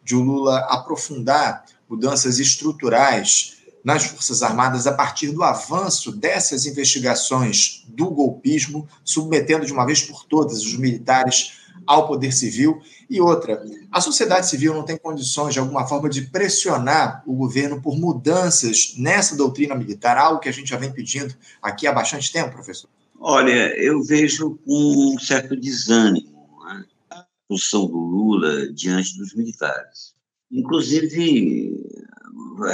de 0.03 0.17
o 0.17 0.21
Lula 0.21 0.59
aprofundar 0.71 1.65
mudanças 1.89 2.39
estruturais 2.39 3.57
nas 3.87 4.05
Forças 4.07 4.43
Armadas 4.43 4.85
a 4.87 4.93
partir 4.93 5.31
do 5.31 5.45
avanço 5.45 6.11
dessas 6.11 6.67
investigações 6.67 7.85
do 7.87 8.11
golpismo, 8.11 8.89
submetendo 9.05 9.65
de 9.65 9.73
uma 9.73 9.87
vez 9.87 10.03
por 10.03 10.25
todas 10.25 10.63
os 10.63 10.77
militares 10.77 11.61
ao 11.87 12.09
poder 12.09 12.33
civil? 12.33 12.83
E 13.09 13.21
outra, 13.21 13.65
a 13.93 14.01
sociedade 14.01 14.49
civil 14.49 14.75
não 14.75 14.83
tem 14.83 14.99
condições, 14.99 15.53
de 15.53 15.61
alguma 15.61 15.87
forma, 15.87 16.09
de 16.09 16.23
pressionar 16.23 17.23
o 17.25 17.35
governo 17.35 17.81
por 17.81 17.97
mudanças 17.97 18.95
nessa 18.99 19.37
doutrina 19.37 19.77
militar, 19.77 20.19
algo 20.19 20.41
que 20.41 20.49
a 20.49 20.53
gente 20.53 20.71
já 20.71 20.77
vem 20.77 20.93
pedindo 20.93 21.33
aqui 21.63 21.87
há 21.87 21.93
bastante 21.93 22.33
tempo, 22.33 22.55
professor? 22.55 22.91
Olha, 23.21 23.73
eu 23.81 24.03
vejo 24.03 24.59
com 24.67 25.15
um 25.15 25.19
certo 25.21 25.55
desânimo 25.55 26.49
né, 26.65 26.85
a 27.11 27.25
posição 27.49 27.87
do 27.87 27.97
Lula 27.97 28.73
diante 28.73 29.17
dos 29.17 29.33
militares. 29.33 30.16
Inclusive, 30.51 31.75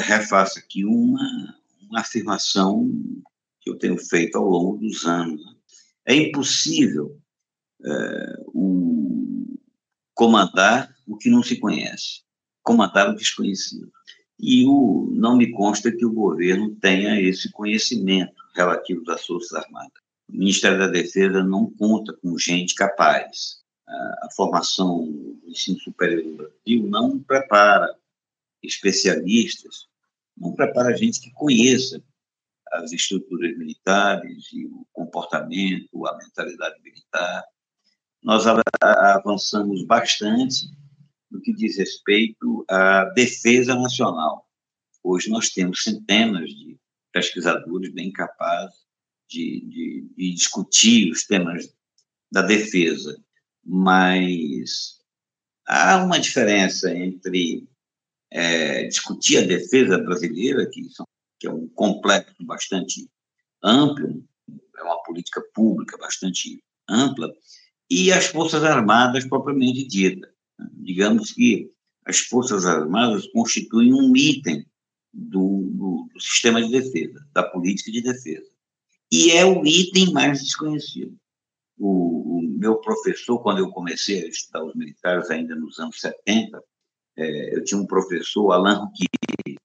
refaço 0.00 0.58
aqui 0.58 0.84
uma, 0.84 1.56
uma 1.88 2.00
afirmação 2.00 2.90
que 3.60 3.70
eu 3.70 3.78
tenho 3.78 3.96
feito 3.96 4.36
ao 4.36 4.48
longo 4.48 4.78
dos 4.78 5.04
anos. 5.04 5.40
É 6.04 6.14
impossível 6.14 7.16
é, 7.84 8.36
o, 8.48 9.58
comandar 10.14 10.94
o 11.06 11.16
que 11.16 11.30
não 11.30 11.42
se 11.42 11.56
conhece, 11.56 12.22
comandar 12.62 13.08
o 13.10 13.16
desconhecido. 13.16 13.90
E 14.38 14.66
o, 14.66 15.08
não 15.14 15.36
me 15.36 15.50
consta 15.52 15.92
que 15.92 16.04
o 16.04 16.12
governo 16.12 16.74
tenha 16.76 17.20
esse 17.20 17.50
conhecimento 17.52 18.34
relativo 18.54 19.04
das 19.04 19.24
Forças 19.24 19.52
Armadas. 19.52 20.02
O 20.28 20.36
Ministério 20.36 20.78
da 20.78 20.88
Defesa 20.88 21.42
não 21.44 21.70
conta 21.70 22.12
com 22.14 22.36
gente 22.36 22.74
capaz. 22.74 23.61
A, 23.88 24.28
formação 24.34 25.04
do 25.04 25.50
ensino 25.50 25.78
superior 25.80 26.22
do 26.22 26.36
Brasil 26.36 26.88
não 26.88 27.18
prepara 27.18 27.94
especialistas, 28.62 29.88
não 30.36 30.54
prepara 30.54 30.96
gente 30.96 31.20
que 31.20 31.32
conheça 31.32 32.02
as 32.72 32.92
estruturas 32.92 33.56
militares 33.58 34.48
e 34.52 34.66
o 34.66 34.86
comportamento, 34.92 36.06
a 36.06 36.16
mentalidade 36.16 36.80
militar. 36.80 37.44
Nós 38.22 38.44
avançamos 38.80 39.84
bastante 39.84 40.66
no 41.30 41.40
que 41.40 41.52
diz 41.52 41.76
respeito 41.76 42.64
à 42.68 43.04
defesa 43.06 43.74
nacional. 43.74 44.46
Hoje 45.02 45.28
nós 45.28 45.50
temos 45.50 45.82
centenas 45.82 46.48
de 46.50 46.78
pesquisadores 47.12 47.92
bem 47.92 48.12
capazes 48.12 48.82
de, 49.28 49.60
de, 49.66 50.08
de 50.16 50.34
discutir 50.34 51.10
os 51.10 51.26
temas 51.26 51.74
da 52.30 52.42
defesa, 52.42 53.22
mas 53.64 54.98
há 55.66 56.02
uma 56.02 56.18
diferença 56.18 56.92
entre 56.94 57.68
é, 58.30 58.84
discutir 58.86 59.38
a 59.38 59.46
defesa 59.46 59.98
brasileira, 59.98 60.68
que, 60.70 60.88
são, 60.90 61.06
que, 61.38 61.46
é 61.46 61.50
um 61.50 61.68
complexo 61.68 62.34
bastante 62.40 63.08
amplo, 63.62 64.24
é 64.76 64.82
uma 64.82 65.02
política 65.04 65.42
pública 65.54 65.96
bastante 65.98 66.62
ampla, 66.88 67.32
e 67.90 68.10
as 68.12 68.26
Forças 68.26 68.64
Armadas 68.64 69.26
propriamente 69.26 69.86
dita. 69.86 70.32
Digamos 70.74 71.32
que 71.32 71.70
as 72.04 72.18
Forças 72.20 72.64
Armadas 72.64 73.26
constituem 73.28 73.92
um 73.92 74.16
item 74.16 74.66
do, 75.12 75.70
do, 75.70 76.08
do 76.12 76.20
sistema 76.20 76.62
de 76.62 76.70
defesa, 76.70 77.26
da 77.32 77.42
política 77.42 77.92
de 77.92 78.02
defesa 78.02 78.52
e 79.12 79.30
é 79.30 79.44
o 79.44 79.64
item 79.66 80.10
mais 80.10 80.42
desconhecido. 80.42 81.14
O, 81.78 82.21
meu 82.62 82.76
professor, 82.76 83.42
quando 83.42 83.58
eu 83.58 83.70
comecei 83.70 84.24
a 84.24 84.28
estudar 84.28 84.64
os 84.64 84.74
militares, 84.76 85.28
ainda 85.30 85.56
nos 85.56 85.80
anos 85.80 86.00
70, 86.00 86.62
é, 87.18 87.56
eu 87.56 87.64
tinha 87.64 87.80
um 87.80 87.86
professor, 87.86 88.52
Alain 88.52 88.76
Rouquier, 88.76 89.58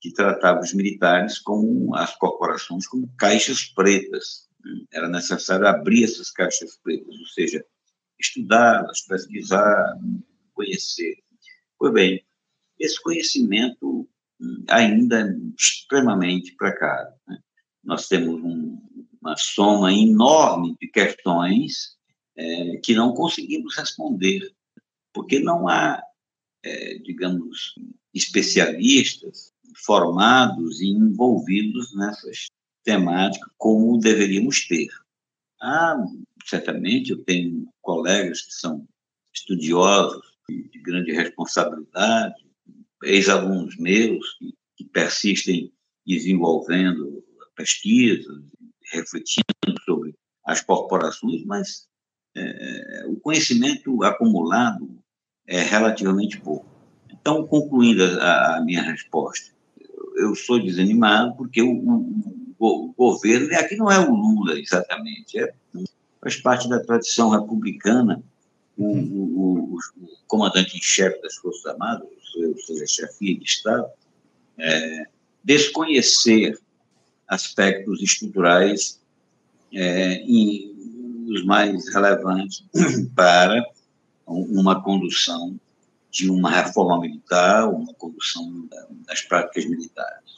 que 0.00 0.12
tratava 0.12 0.60
os 0.60 0.72
militares 0.72 1.40
como 1.40 1.92
as 1.96 2.14
corporações 2.14 2.86
como 2.86 3.12
caixas 3.18 3.64
pretas. 3.64 4.48
Era 4.92 5.08
necessário 5.08 5.66
abrir 5.66 6.04
essas 6.04 6.30
caixas 6.30 6.78
pretas, 6.80 7.18
ou 7.18 7.26
seja, 7.26 7.64
estudá-las, 8.20 9.00
pesquisar, 9.00 9.98
conhecer. 10.54 11.16
Pois 11.76 11.92
bem, 11.92 12.24
esse 12.78 13.02
conhecimento 13.02 14.08
hum, 14.40 14.64
ainda 14.68 15.22
é 15.22 15.36
extremamente 15.58 16.54
precário. 16.54 17.12
Né? 17.26 17.38
nós 17.82 18.06
temos 18.06 18.40
um, 18.44 18.78
uma 19.20 19.36
soma 19.36 19.92
enorme 19.92 20.76
de 20.80 20.88
questões 20.88 21.97
é, 22.38 22.76
que 22.76 22.94
não 22.94 23.12
conseguimos 23.12 23.76
responder, 23.76 24.54
porque 25.12 25.40
não 25.40 25.68
há, 25.68 26.00
é, 26.64 26.94
digamos, 26.98 27.74
especialistas 28.14 29.52
formados 29.84 30.80
e 30.80 30.86
envolvidos 30.86 31.92
nessas 31.94 32.46
temáticas 32.84 33.50
como 33.58 33.98
deveríamos 33.98 34.66
ter. 34.66 34.88
Há, 35.60 35.96
certamente, 36.46 37.10
eu 37.10 37.24
tenho 37.24 37.68
colegas 37.82 38.42
que 38.42 38.52
são 38.52 38.86
estudiosos 39.34 40.22
de 40.48 40.80
grande 40.80 41.12
responsabilidade, 41.12 42.36
ex-alunos 43.02 43.76
meus 43.76 44.34
que, 44.38 44.54
que 44.76 44.84
persistem 44.84 45.72
desenvolvendo 46.06 47.22
pesquisas, 47.56 48.44
refletindo 48.92 49.44
sobre 49.84 50.14
as 50.44 50.62
corporações, 50.62 51.44
mas 51.44 51.87
é, 52.40 53.04
o 53.06 53.16
conhecimento 53.16 54.02
acumulado 54.02 54.88
é 55.46 55.62
relativamente 55.62 56.40
pouco. 56.40 56.66
Então, 57.10 57.46
concluindo 57.46 58.04
a, 58.20 58.56
a 58.56 58.64
minha 58.64 58.82
resposta, 58.82 59.50
eu 60.16 60.34
sou 60.34 60.60
desanimado 60.60 61.34
porque 61.36 61.62
o, 61.62 61.72
o, 61.72 62.54
o, 62.58 62.92
governo, 62.96 63.54
aqui 63.56 63.76
não 63.76 63.90
é 63.90 63.98
o 63.98 64.14
Lula 64.14 64.58
exatamente, 64.58 65.38
é, 65.38 65.52
faz 66.20 66.36
parte 66.36 66.68
da 66.68 66.80
tradição 66.80 67.30
republicana, 67.30 68.22
o, 68.76 68.86
o, 68.86 69.78
comandante 70.26 70.76
em 70.76 70.82
chefe 70.82 71.20
das 71.22 71.34
Forças 71.36 71.66
Armadas, 71.66 72.08
ou 72.36 72.58
seja, 72.58 72.86
chefia 72.86 73.38
de 73.38 73.44
Estado, 73.44 73.88
é, 74.58 75.06
desconhecer 75.42 76.58
aspectos 77.26 78.02
estruturais 78.02 79.00
é, 79.72 80.22
os 81.28 81.44
mais 81.44 81.92
relevantes 81.92 82.64
para 83.14 83.62
uma 84.26 84.82
condução 84.82 85.58
de 86.10 86.30
uma 86.30 86.50
reforma 86.50 87.00
militar, 87.00 87.68
uma 87.68 87.92
condução 87.94 88.66
das 89.06 89.20
práticas 89.22 89.64
militares. 89.66 90.28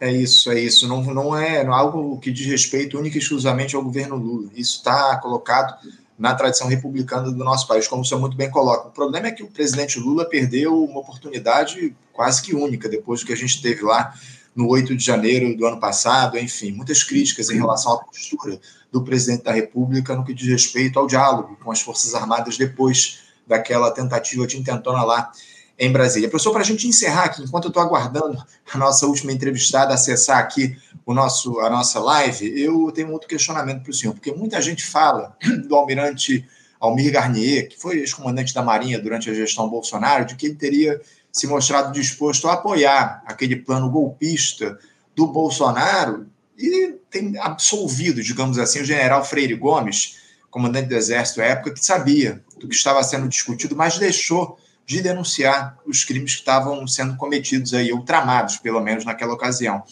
É 0.00 0.12
isso, 0.12 0.50
é 0.50 0.60
isso. 0.60 0.86
Não, 0.86 1.02
não 1.02 1.36
é 1.36 1.64
algo 1.66 2.18
que 2.18 2.30
diz 2.30 2.46
respeito 2.46 2.98
única 2.98 3.16
e 3.16 3.20
exclusivamente 3.20 3.74
ao 3.74 3.82
governo 3.82 4.16
Lula. 4.16 4.50
Isso 4.54 4.78
está 4.78 5.16
colocado 5.16 5.76
na 6.18 6.34
tradição 6.34 6.68
republicana 6.68 7.30
do 7.30 7.44
nosso 7.44 7.66
país, 7.66 7.86
como 7.86 8.02
o 8.02 8.04
senhor 8.04 8.20
muito 8.20 8.36
bem 8.36 8.50
coloca. 8.50 8.88
O 8.88 8.92
problema 8.92 9.28
é 9.28 9.32
que 9.32 9.42
o 9.42 9.48
presidente 9.48 9.98
Lula 9.98 10.24
perdeu 10.28 10.82
uma 10.84 11.00
oportunidade 11.00 11.94
quase 12.12 12.42
que 12.42 12.54
única 12.54 12.88
depois 12.88 13.20
do 13.20 13.26
que 13.26 13.32
a 13.32 13.36
gente 13.36 13.60
teve 13.60 13.82
lá 13.82 14.14
no 14.56 14.68
8 14.68 14.96
de 14.96 15.04
janeiro 15.04 15.54
do 15.54 15.66
ano 15.66 15.78
passado, 15.78 16.38
enfim, 16.38 16.72
muitas 16.72 17.04
críticas 17.04 17.50
em 17.50 17.56
relação 17.56 17.92
à 17.92 17.98
postura 17.98 18.58
do 18.90 19.04
presidente 19.04 19.44
da 19.44 19.52
República 19.52 20.16
no 20.16 20.24
que 20.24 20.32
diz 20.32 20.48
respeito 20.48 20.98
ao 20.98 21.06
diálogo 21.06 21.58
com 21.62 21.70
as 21.70 21.82
Forças 21.82 22.14
Armadas 22.14 22.56
depois 22.56 23.20
daquela 23.46 23.90
tentativa 23.90 24.46
de 24.46 24.56
intentona 24.56 25.04
lá 25.04 25.30
em 25.78 25.92
Brasília. 25.92 26.28
Professor, 26.30 26.52
para 26.52 26.62
a 26.62 26.64
gente 26.64 26.88
encerrar 26.88 27.24
aqui, 27.24 27.42
enquanto 27.42 27.64
eu 27.64 27.68
estou 27.68 27.82
aguardando 27.82 28.42
a 28.72 28.78
nossa 28.78 29.06
última 29.06 29.30
entrevistada 29.30 29.92
acessar 29.92 30.38
aqui 30.38 30.74
o 31.04 31.12
nosso, 31.12 31.60
a 31.60 31.68
nossa 31.68 32.00
live, 32.00 32.58
eu 32.58 32.90
tenho 32.92 33.12
outro 33.12 33.28
questionamento 33.28 33.82
para 33.82 33.90
o 33.90 33.94
senhor, 33.94 34.14
porque 34.14 34.32
muita 34.32 34.60
gente 34.62 34.84
fala 34.84 35.36
do 35.68 35.74
almirante 35.76 36.48
Almir 36.80 37.12
Garnier, 37.12 37.68
que 37.68 37.78
foi 37.78 37.98
ex-comandante 37.98 38.54
da 38.54 38.62
Marinha 38.62 38.98
durante 38.98 39.30
a 39.30 39.34
gestão 39.34 39.68
Bolsonaro, 39.68 40.24
de 40.24 40.34
que 40.34 40.46
ele 40.46 40.54
teria 40.54 41.00
se 41.36 41.46
mostrado 41.46 41.92
disposto 41.92 42.48
a 42.48 42.54
apoiar 42.54 43.22
aquele 43.26 43.56
plano 43.56 43.90
golpista 43.90 44.78
do 45.14 45.26
Bolsonaro 45.26 46.26
e 46.56 46.94
tem 47.10 47.36
absolvido, 47.38 48.22
digamos 48.22 48.58
assim, 48.58 48.80
o 48.80 48.84
general 48.86 49.22
Freire 49.22 49.54
Gomes, 49.54 50.16
comandante 50.50 50.88
do 50.88 50.96
Exército 50.96 51.42
à 51.42 51.44
época, 51.44 51.74
que 51.74 51.84
sabia 51.84 52.42
do 52.58 52.66
que 52.66 52.74
estava 52.74 53.04
sendo 53.04 53.28
discutido, 53.28 53.76
mas 53.76 53.98
deixou 53.98 54.58
de 54.86 55.02
denunciar 55.02 55.76
os 55.84 56.04
crimes 56.04 56.32
que 56.32 56.40
estavam 56.40 56.86
sendo 56.86 57.18
cometidos 57.18 57.74
aí, 57.74 57.92
ou 57.92 58.02
tramados, 58.02 58.56
pelo 58.56 58.80
menos 58.80 59.04
naquela 59.04 59.34
ocasião. 59.34 59.82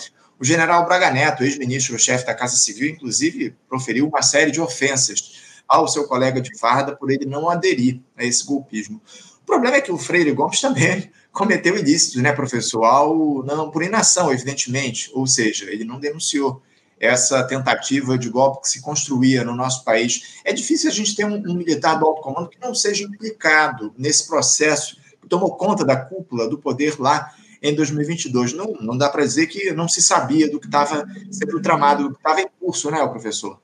O 0.40 0.44
general 0.46 0.86
Braga 0.86 1.10
Neto, 1.10 1.44
ex-ministro-chefe 1.44 2.24
da 2.24 2.32
Casa 2.32 2.56
Civil, 2.56 2.88
inclusive, 2.88 3.54
proferiu 3.68 4.08
uma 4.08 4.22
série 4.22 4.50
de 4.50 4.62
ofensas 4.62 5.60
ao 5.68 5.86
seu 5.88 6.08
colega 6.08 6.40
de 6.40 6.58
farda 6.58 6.96
por 6.96 7.10
ele 7.10 7.26
não 7.26 7.50
aderir 7.50 8.00
a 8.16 8.24
esse 8.24 8.46
golpismo. 8.46 9.02
O 9.42 9.46
problema 9.46 9.76
é 9.76 9.82
que 9.82 9.92
o 9.92 9.98
Freire 9.98 10.32
Gomes 10.32 10.58
também 10.58 11.12
cometeu 11.34 11.76
ilícitos, 11.76 12.22
né, 12.22 12.32
professor? 12.32 12.84
Ao, 12.84 13.42
não, 13.42 13.70
por 13.70 13.82
inação, 13.82 14.32
evidentemente, 14.32 15.10
ou 15.12 15.26
seja, 15.26 15.70
ele 15.70 15.84
não 15.84 15.98
denunciou 15.98 16.62
essa 16.98 17.42
tentativa 17.42 18.16
de 18.16 18.30
golpe 18.30 18.62
que 18.62 18.68
se 18.70 18.80
construía 18.80 19.44
no 19.44 19.54
nosso 19.54 19.84
país. 19.84 20.38
É 20.44 20.52
difícil 20.52 20.88
a 20.88 20.92
gente 20.92 21.14
ter 21.14 21.26
um, 21.26 21.34
um 21.34 21.54
militar 21.54 21.98
do 21.98 22.06
alto 22.06 22.22
comando 22.22 22.48
que 22.48 22.60
não 22.60 22.74
seja 22.74 23.04
implicado 23.04 23.92
nesse 23.98 24.26
processo 24.26 24.96
que 25.20 25.28
tomou 25.28 25.56
conta 25.56 25.84
da 25.84 25.96
cúpula 25.96 26.48
do 26.48 26.56
poder 26.56 26.98
lá 27.00 27.34
em 27.60 27.74
2022. 27.74 28.52
Não, 28.52 28.72
não 28.80 28.96
dá 28.96 29.08
para 29.08 29.24
dizer 29.24 29.48
que 29.48 29.72
não 29.72 29.88
se 29.88 30.00
sabia 30.00 30.48
do 30.48 30.60
que 30.60 30.66
estava 30.66 31.04
sendo 31.30 31.60
tramado, 31.60 32.04
do 32.04 32.10
que 32.10 32.18
estava 32.18 32.40
em 32.40 32.48
curso, 32.60 32.90
né, 32.90 33.04
professor? 33.08 33.60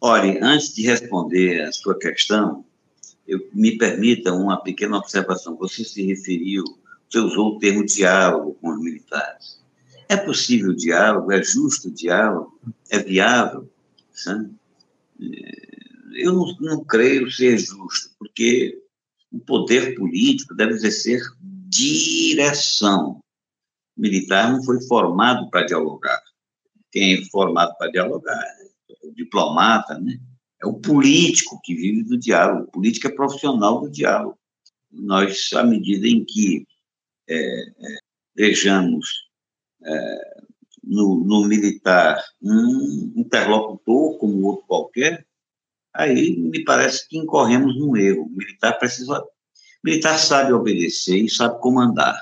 Olha, 0.00 0.38
antes 0.42 0.72
de 0.72 0.82
responder 0.82 1.62
a 1.62 1.72
sua 1.72 1.98
questão, 1.98 2.64
eu, 3.26 3.40
me 3.52 3.76
permita 3.76 4.32
uma 4.32 4.62
pequena 4.62 4.96
observação. 4.96 5.56
Você 5.56 5.84
se 5.84 6.06
referiu, 6.06 6.64
você 7.10 7.18
usou 7.18 7.56
o 7.56 7.58
termo 7.58 7.84
diálogo 7.84 8.54
com 8.60 8.70
os 8.70 8.80
militares. 8.80 9.60
É 10.08 10.16
possível 10.16 10.70
o 10.70 10.76
diálogo? 10.76 11.32
É 11.32 11.42
justo 11.42 11.88
o 11.88 11.94
diálogo? 11.94 12.58
É 12.88 12.98
viável? 12.98 13.68
Sabe? 14.12 14.50
Eu 16.12 16.32
não, 16.32 16.56
não 16.60 16.84
creio 16.84 17.30
ser 17.30 17.58
justo, 17.58 18.10
porque 18.18 18.80
o 19.32 19.40
poder 19.40 19.94
político 19.94 20.54
deve 20.54 20.72
exercer 20.72 21.20
direção. 21.68 23.20
O 23.96 24.00
militar 24.00 24.52
não 24.52 24.62
foi 24.62 24.80
formado 24.82 25.48
para 25.50 25.66
dialogar. 25.66 26.22
Quem 26.90 27.14
é 27.14 27.24
formado 27.26 27.76
para 27.76 27.90
dialogar 27.90 28.40
é 28.88 29.06
o 29.06 29.12
diplomata, 29.12 29.98
né? 29.98 30.18
É 30.62 30.66
o 30.66 30.74
político 30.74 31.60
que 31.62 31.74
vive 31.74 32.02
do 32.02 32.18
diálogo. 32.18 32.64
O 32.64 32.72
político 32.72 33.06
é 33.06 33.10
profissional 33.10 33.80
do 33.80 33.90
diálogo. 33.90 34.38
Nós, 34.90 35.50
à 35.54 35.62
medida 35.62 36.06
em 36.06 36.24
que 36.24 36.66
é, 36.66 36.69
é, 36.69 36.69
vejamos 38.34 39.06
é, 39.82 40.40
no, 40.82 41.24
no, 41.24 41.46
militar 41.46 42.22
um 42.42 43.12
interlocutor 43.16 44.18
como 44.18 44.46
outro 44.46 44.66
qualquer, 44.66 45.26
aí 45.94 46.36
me 46.36 46.64
parece 46.64 47.08
que 47.08 47.18
incorremos 47.18 47.78
num 47.78 47.96
erro. 47.96 48.24
O 48.24 48.36
militar 48.36 48.78
precisa. 48.78 49.20
O 49.20 49.28
militar 49.84 50.18
sabe 50.18 50.52
obedecer 50.52 51.16
e 51.16 51.30
sabe 51.30 51.60
comandar. 51.60 52.18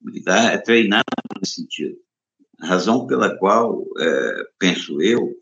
O 0.00 0.06
militar 0.06 0.54
é 0.54 0.58
treinado 0.58 1.04
nesse 1.40 1.56
sentido. 1.56 1.96
A 2.60 2.66
razão 2.66 3.06
pela 3.06 3.36
qual, 3.38 3.84
é, 3.98 4.44
penso 4.58 5.00
eu, 5.02 5.34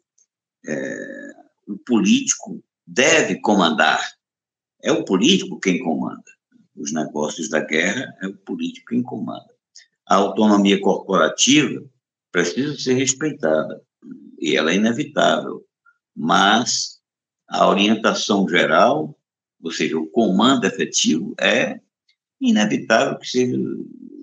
é, 0.67 1.31
o 1.69 1.79
político 1.79 2.63
deve 2.87 3.41
comandar. 3.41 4.03
É 4.83 4.93
o 4.93 5.05
político 5.05 5.61
quem 5.61 5.83
comanda. 5.83 6.34
Os 6.77 6.93
negócios 6.93 7.49
da 7.49 7.61
guerra 7.61 8.17
é 8.23 8.27
o 8.27 8.37
político 8.37 8.89
quem 8.89 9.03
comanda 9.03 9.55
a 10.07 10.17
autonomia 10.17 10.81
corporativa 10.81 11.83
precisa 12.31 12.77
ser 12.77 12.95
respeitada, 12.95 13.81
e 14.39 14.57
ela 14.57 14.73
é 14.73 14.77
inevitável, 14.77 15.65
mas 16.15 17.01
a 17.49 17.69
orientação 17.69 18.49
geral, 18.49 19.17
ou 19.63 19.71
seja, 19.71 19.97
o 19.97 20.07
comando 20.09 20.65
efetivo, 20.65 21.35
é 21.41 21.81
inevitável 22.41 23.19
que 23.19 23.27
seja 23.27 23.57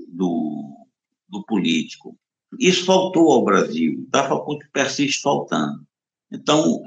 do, 0.09 0.87
do 1.27 1.43
político. 1.45 2.17
Isso 2.59 2.85
faltou 2.85 3.31
ao 3.31 3.45
Brasil, 3.45 4.07
tá, 4.11 4.29
persiste 4.73 5.21
faltando. 5.21 5.85
Então, 6.29 6.83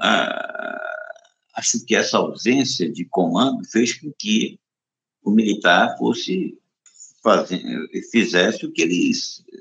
acho 1.55 1.83
que 1.85 1.95
essa 1.95 2.17
ausência 2.17 2.91
de 2.91 3.05
comando 3.05 3.67
fez 3.67 3.99
com 3.99 4.13
que 4.17 4.59
o 5.25 5.31
militar 5.31 5.97
fosse 5.97 6.57
fizesse 8.11 8.65
o 8.65 8.71
que 8.71 8.83
ele 8.83 9.11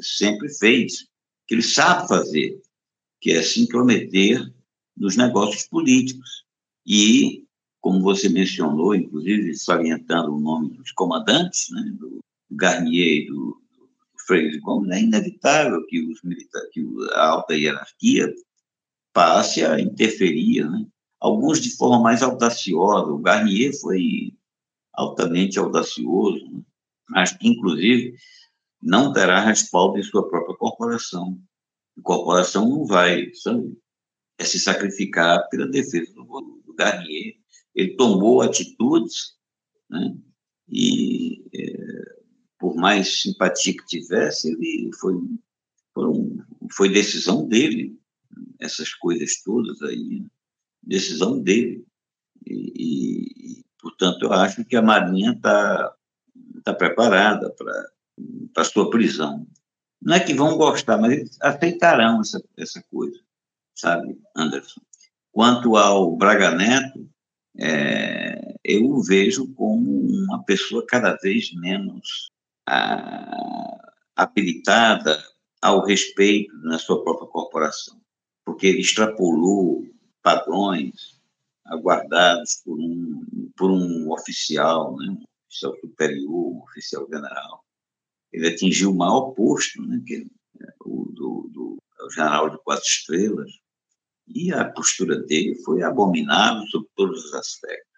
sempre 0.03 0.51
fez, 0.51 1.09
que 1.49 1.55
ele 1.55 1.63
sabe 1.63 2.07
fazer, 2.07 2.63
que 3.19 3.31
é 3.31 3.43
se 3.43 3.63
intrometer 3.63 4.53
nos 4.95 5.17
negócios 5.17 5.67
políticos. 5.67 6.45
E, 6.87 7.47
como 7.81 8.03
você 8.03 8.29
mencionou, 8.29 8.95
inclusive 8.95 9.55
salientando 9.55 10.35
o 10.35 10.41
nome 10.41 10.77
dos 10.77 10.93
comandantes, 10.93 11.71
né, 11.71 11.83
do 11.99 12.19
Garnier 12.51 13.23
e 13.23 13.27
do, 13.29 13.35
do 13.79 14.25
Freire 14.27 14.59
Gomes, 14.59 14.91
é 14.91 15.01
inevitável 15.01 15.87
que, 15.87 16.03
os 16.03 16.21
que 16.71 16.87
a 17.15 17.29
alta 17.29 17.57
hierarquia 17.57 18.31
passe 19.15 19.65
a 19.65 19.81
interferir, 19.81 20.69
né? 20.69 20.87
alguns 21.19 21.61
de 21.61 21.75
forma 21.75 22.01
mais 22.01 22.23
audaciosa. 22.23 23.11
O 23.11 23.19
Garnier 23.19 23.73
foi 23.81 24.35
altamente 24.95 25.59
audacioso, 25.59 26.45
né? 26.51 26.63
mas 27.09 27.37
inclusive, 27.43 28.17
não 28.83 29.13
terá 29.13 29.41
respaldo 29.41 29.99
em 29.99 30.03
sua 30.03 30.29
própria 30.29 30.57
corporação. 30.57 31.41
A 31.99 32.03
corporação 32.03 32.69
não 32.69 32.85
vai 32.85 33.33
sabe, 33.35 33.77
é 34.39 34.45
se 34.45 34.59
sacrificar 34.59 35.49
pela 35.49 35.67
defesa 35.67 36.13
do, 36.13 36.25
do 36.65 36.75
Garnier. 36.75 37.35
Ele 37.75 37.97
tomou 37.97 38.43
atitudes, 38.43 39.37
né, 39.89 40.17
e 40.69 41.45
é, 41.55 42.23
por 42.59 42.75
mais 42.77 43.23
simpatia 43.23 43.75
que 43.77 43.87
tivesse, 43.87 44.53
ele 44.53 44.91
foi, 45.01 45.15
foi, 45.93 46.13
foi 46.73 46.89
decisão 46.89 47.47
dele, 47.47 47.99
essas 48.61 48.93
coisas 48.95 49.43
todas 49.43 49.81
aí, 49.83 50.21
né, 50.21 50.27
decisão 50.83 51.41
dele. 51.41 51.85
E, 52.47 53.64
portanto, 53.85 54.23
eu 54.23 54.33
acho 54.33 54.65
que 54.65 54.77
a 54.77 54.83
Marinha 54.83 55.33
está 55.33 55.95
está 56.57 56.73
preparada 56.73 57.51
para 57.51 58.63
a 58.63 58.65
sua 58.65 58.89
prisão. 58.89 59.47
Não 60.01 60.15
é 60.15 60.21
que 60.21 60.33
vão 60.33 60.57
gostar, 60.57 60.97
mas 60.97 61.13
eles 61.13 61.39
aceitarão 61.43 62.23
essa, 62.23 62.43
essa 62.57 62.83
coisa, 62.91 63.21
sabe, 63.75 64.19
Anderson? 64.35 64.81
Quanto 65.31 65.77
ao 65.77 66.17
Braga 66.17 66.53
Neto, 66.53 67.07
é, 67.59 68.57
eu 68.65 68.87
o 68.87 69.03
vejo 69.03 69.53
como 69.55 69.91
uma 69.91 70.43
pessoa 70.45 70.87
cada 70.87 71.17
vez 71.17 71.53
menos 71.55 72.31
a, 72.67 73.93
habilitada 74.17 75.23
ao 75.61 75.85
respeito 75.85 76.57
na 76.59 76.79
sua 76.79 77.03
própria 77.03 77.29
corporação, 77.29 78.01
porque 78.45 78.67
ele 78.67 78.81
extrapolou 78.81 79.87
padrões 80.23 81.14
aguardados 81.67 82.61
por 82.65 82.79
um, 82.79 83.51
por 83.57 83.71
um 83.71 84.13
oficial, 84.13 84.97
né, 84.97 85.17
oficial 85.49 85.75
superior, 85.81 86.63
oficial 86.65 87.07
general. 87.11 87.65
Ele 88.33 88.49
atingiu 88.49 88.91
o 88.91 88.97
maior 88.97 89.31
posto, 89.33 89.81
né, 89.83 90.03
que 90.07 90.27
é 90.61 90.67
o 90.85 91.05
do, 91.13 91.51
do 91.53 91.79
general 92.11 92.51
de 92.51 92.59
quatro 92.59 92.85
estrelas, 92.85 93.51
e 94.29 94.53
a 94.53 94.65
postura 94.65 95.21
dele 95.23 95.55
foi 95.65 95.83
abominável 95.83 96.67
sob 96.69 96.87
todos 96.97 97.25
os 97.25 97.35
aspectos. 97.35 97.95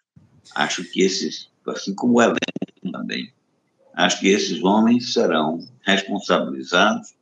Acho 0.54 0.84
que 0.84 1.02
esses, 1.02 1.50
assim 1.66 1.94
como 1.94 2.14
o 2.14 2.22
elenco 2.22 2.92
também, 2.92 3.32
acho 3.94 4.20
que 4.20 4.28
esses 4.28 4.62
homens 4.62 5.12
serão 5.12 5.58
responsabilizados 5.82 7.14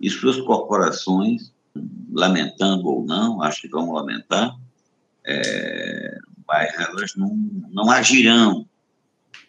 e 0.00 0.10
suas 0.10 0.40
corporações, 0.40 1.52
lamentando 2.10 2.86
ou 2.86 3.04
não, 3.04 3.42
acho 3.42 3.62
que 3.62 3.68
vão 3.68 3.92
lamentar, 3.92 4.56
é, 5.26 6.18
mas 6.46 6.72
elas 6.78 7.16
não, 7.16 7.34
não 7.70 7.90
agirão 7.90 8.66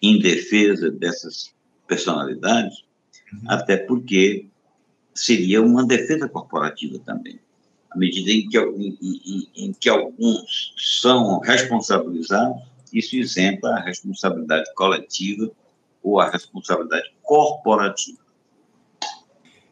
em 0.02 0.20
defesa 0.20 0.92
dessas 0.92 1.54
personalidades, 1.88 2.84
uhum. 3.32 3.40
até 3.48 3.78
porque 3.78 4.48
seria 5.14 5.62
uma 5.62 5.86
defesa 5.86 6.28
corporativa 6.28 7.00
também. 7.00 7.40
À 7.90 7.98
medida 7.98 8.32
em 8.32 8.48
que, 8.48 8.58
em, 8.58 8.98
em, 9.02 9.50
em 9.56 9.74
que 9.74 9.90
alguns 9.90 10.74
são 10.78 11.40
responsabilizados, 11.40 12.62
isso 12.92 13.16
isenta 13.16 13.70
a 13.70 13.80
responsabilidade 13.80 14.74
coletiva 14.76 15.50
ou 16.04 16.20
a 16.20 16.30
responsabilidade 16.30 17.12
corporativa. 17.24 18.20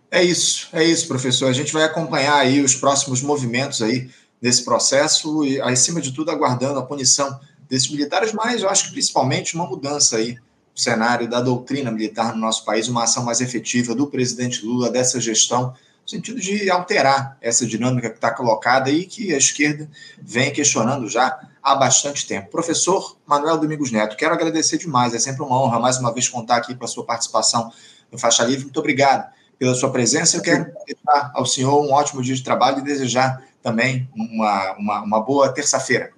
É 0.09 0.23
isso, 0.23 0.69
é 0.71 0.83
isso, 0.83 1.07
professor. 1.07 1.49
A 1.49 1.53
gente 1.53 1.73
vai 1.73 1.83
acompanhar 1.83 2.37
aí 2.37 2.61
os 2.61 2.75
próximos 2.75 3.21
movimentos 3.21 3.81
aí 3.81 4.09
desse 4.41 4.63
processo 4.63 5.45
e, 5.45 5.60
acima 5.62 6.02
de 6.02 6.12
tudo, 6.12 6.32
aguardando 6.32 6.80
a 6.80 6.86
punição 6.86 7.39
desses 7.69 7.89
militares, 7.89 8.32
mas 8.32 8.62
eu 8.62 8.69
acho 8.69 8.86
que 8.86 8.91
principalmente 8.91 9.56
uma 9.56 9.65
mudança 9.65 10.17
aí 10.17 10.38
o 10.76 10.80
cenário 10.80 11.30
da 11.30 11.39
doutrina 11.39 11.89
militar 11.89 12.34
no 12.34 12.41
nosso 12.41 12.65
país, 12.65 12.89
uma 12.89 13.04
ação 13.04 13.24
mais 13.24 13.39
efetiva 13.39 13.95
do 13.95 14.08
presidente 14.08 14.65
Lula, 14.65 14.89
dessa 14.89 15.21
gestão, 15.21 15.74
no 16.04 16.10
sentido 16.10 16.39
de 16.39 16.69
alterar 16.69 17.38
essa 17.41 17.65
dinâmica 17.65 18.10
que 18.10 18.17
está 18.17 18.30
colocada 18.30 18.91
e 18.91 19.06
que 19.06 19.34
a 19.34 19.38
esquerda 19.38 19.89
vem 20.21 20.52
questionando 20.52 21.08
já 21.10 21.39
há 21.63 21.76
bastante 21.76 22.28
tempo. 22.28 22.52
Professor 22.52 23.17
Manuel 23.26 23.58
Domingos 23.58 23.89
Neto, 23.89 24.17
quero 24.17 24.34
agradecer 24.34 24.78
demais, 24.78 25.13
é 25.13 25.19
sempre 25.19 25.41
uma 25.43 25.60
honra 25.60 25.80
mais 25.80 25.98
uma 25.98 26.13
vez 26.13 26.28
contar 26.28 26.58
aqui 26.58 26.76
com 26.76 26.84
a 26.84 26.88
sua 26.88 27.06
participação 27.06 27.71
no 28.12 28.17
Faixa 28.17 28.43
Livre. 28.43 28.65
Muito 28.65 28.80
obrigado 28.80 29.34
pela 29.58 29.74
sua 29.74 29.89
presença. 29.89 30.36
Eu 30.38 30.41
quero 30.41 30.65
desejar 30.86 31.32
ao 31.34 31.45
senhor 31.45 31.82
um 31.82 31.91
ótimo 31.93 32.21
dia 32.21 32.36
de 32.36 32.43
trabalho 32.43 32.80
e 32.80 32.84
desejar 32.84 33.41
também 33.65 34.08
uma, 34.15 34.73
uma, 34.73 35.01
uma 35.01 35.19
boa 35.19 35.51
terça-feira. 35.51 36.12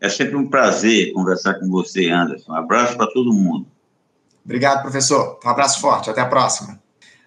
É 0.00 0.08
sempre 0.08 0.36
um 0.36 0.46
prazer 0.46 1.12
conversar 1.12 1.54
com 1.54 1.68
você, 1.68 2.08
Anderson. 2.08 2.52
Um 2.52 2.54
abraço 2.54 2.96
para 2.96 3.08
todo 3.08 3.32
mundo. 3.32 3.66
Obrigado, 4.44 4.82
professor. 4.82 5.40
Um 5.44 5.48
abraço 5.48 5.80
forte. 5.80 6.08
Até 6.08 6.20
a 6.20 6.26
próxima. 6.26 6.80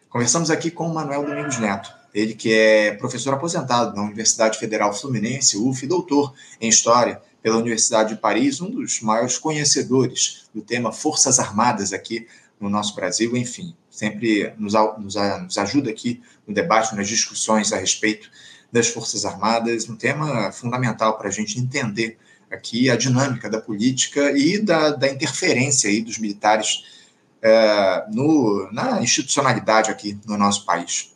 Conversamos 0.09 0.49
aqui 0.49 0.71
com 0.71 0.87
o 0.87 0.93
Manuel 0.93 1.25
Domingos 1.25 1.59
Neto. 1.59 1.93
Ele 2.15 2.33
que 2.33 2.53
é 2.53 2.93
professor 2.93 3.33
aposentado 3.33 3.93
na 3.93 4.01
Universidade 4.01 4.57
Federal 4.57 4.93
Fluminense, 4.93 5.57
UF, 5.57 5.85
doutor 5.85 6.33
em 6.61 6.69
História 6.69 7.21
pela 7.43 7.57
Universidade 7.57 8.15
de 8.15 8.21
Paris, 8.21 8.61
um 8.61 8.71
dos 8.71 9.01
maiores 9.01 9.37
conhecedores 9.37 10.49
do 10.55 10.61
tema 10.61 10.93
Forças 10.93 11.37
Armadas 11.37 11.91
aqui 11.91 12.27
no 12.59 12.69
nosso 12.69 12.95
Brasil, 12.95 13.35
enfim, 13.35 13.75
sempre 13.89 14.53
nos, 14.57 14.73
nos, 14.97 15.15
nos 15.15 15.57
ajuda 15.57 15.89
aqui 15.89 16.21
no 16.47 16.53
debate, 16.53 16.95
nas 16.95 17.07
discussões 17.07 17.71
a 17.71 17.77
respeito 17.77 18.29
das 18.71 18.87
Forças 18.87 19.25
Armadas, 19.25 19.89
um 19.89 19.95
tema 19.95 20.51
fundamental 20.51 21.17
para 21.17 21.27
a 21.27 21.31
gente 21.31 21.59
entender 21.59 22.17
aqui 22.51 22.89
a 22.89 22.95
dinâmica 22.95 23.49
da 23.49 23.61
política 23.61 24.31
e 24.31 24.59
da, 24.59 24.91
da 24.91 25.07
interferência 25.07 25.89
aí 25.89 26.01
dos 26.01 26.17
militares 26.17 26.83
é, 27.41 28.05
no, 28.11 28.69
na 28.71 29.01
institucionalidade 29.01 29.91
aqui 29.91 30.17
no 30.25 30.37
nosso 30.37 30.65
país. 30.65 31.13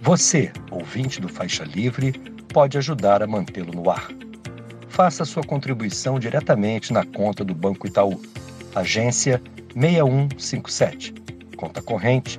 Você, 0.00 0.52
ouvinte 0.70 1.20
do 1.20 1.28
Faixa 1.28 1.64
Livre, 1.64 2.12
pode 2.52 2.78
ajudar 2.78 3.22
a 3.22 3.26
mantê-lo 3.26 3.72
no 3.72 3.90
ar. 3.90 4.08
Faça 4.88 5.24
sua 5.24 5.42
contribuição 5.42 6.18
diretamente 6.20 6.92
na 6.92 7.04
conta 7.04 7.44
do 7.44 7.54
Banco 7.54 7.86
Itaú, 7.86 8.20
agência 8.74 9.42
6157, 9.74 11.14
conta 11.56 11.82
corrente 11.82 12.38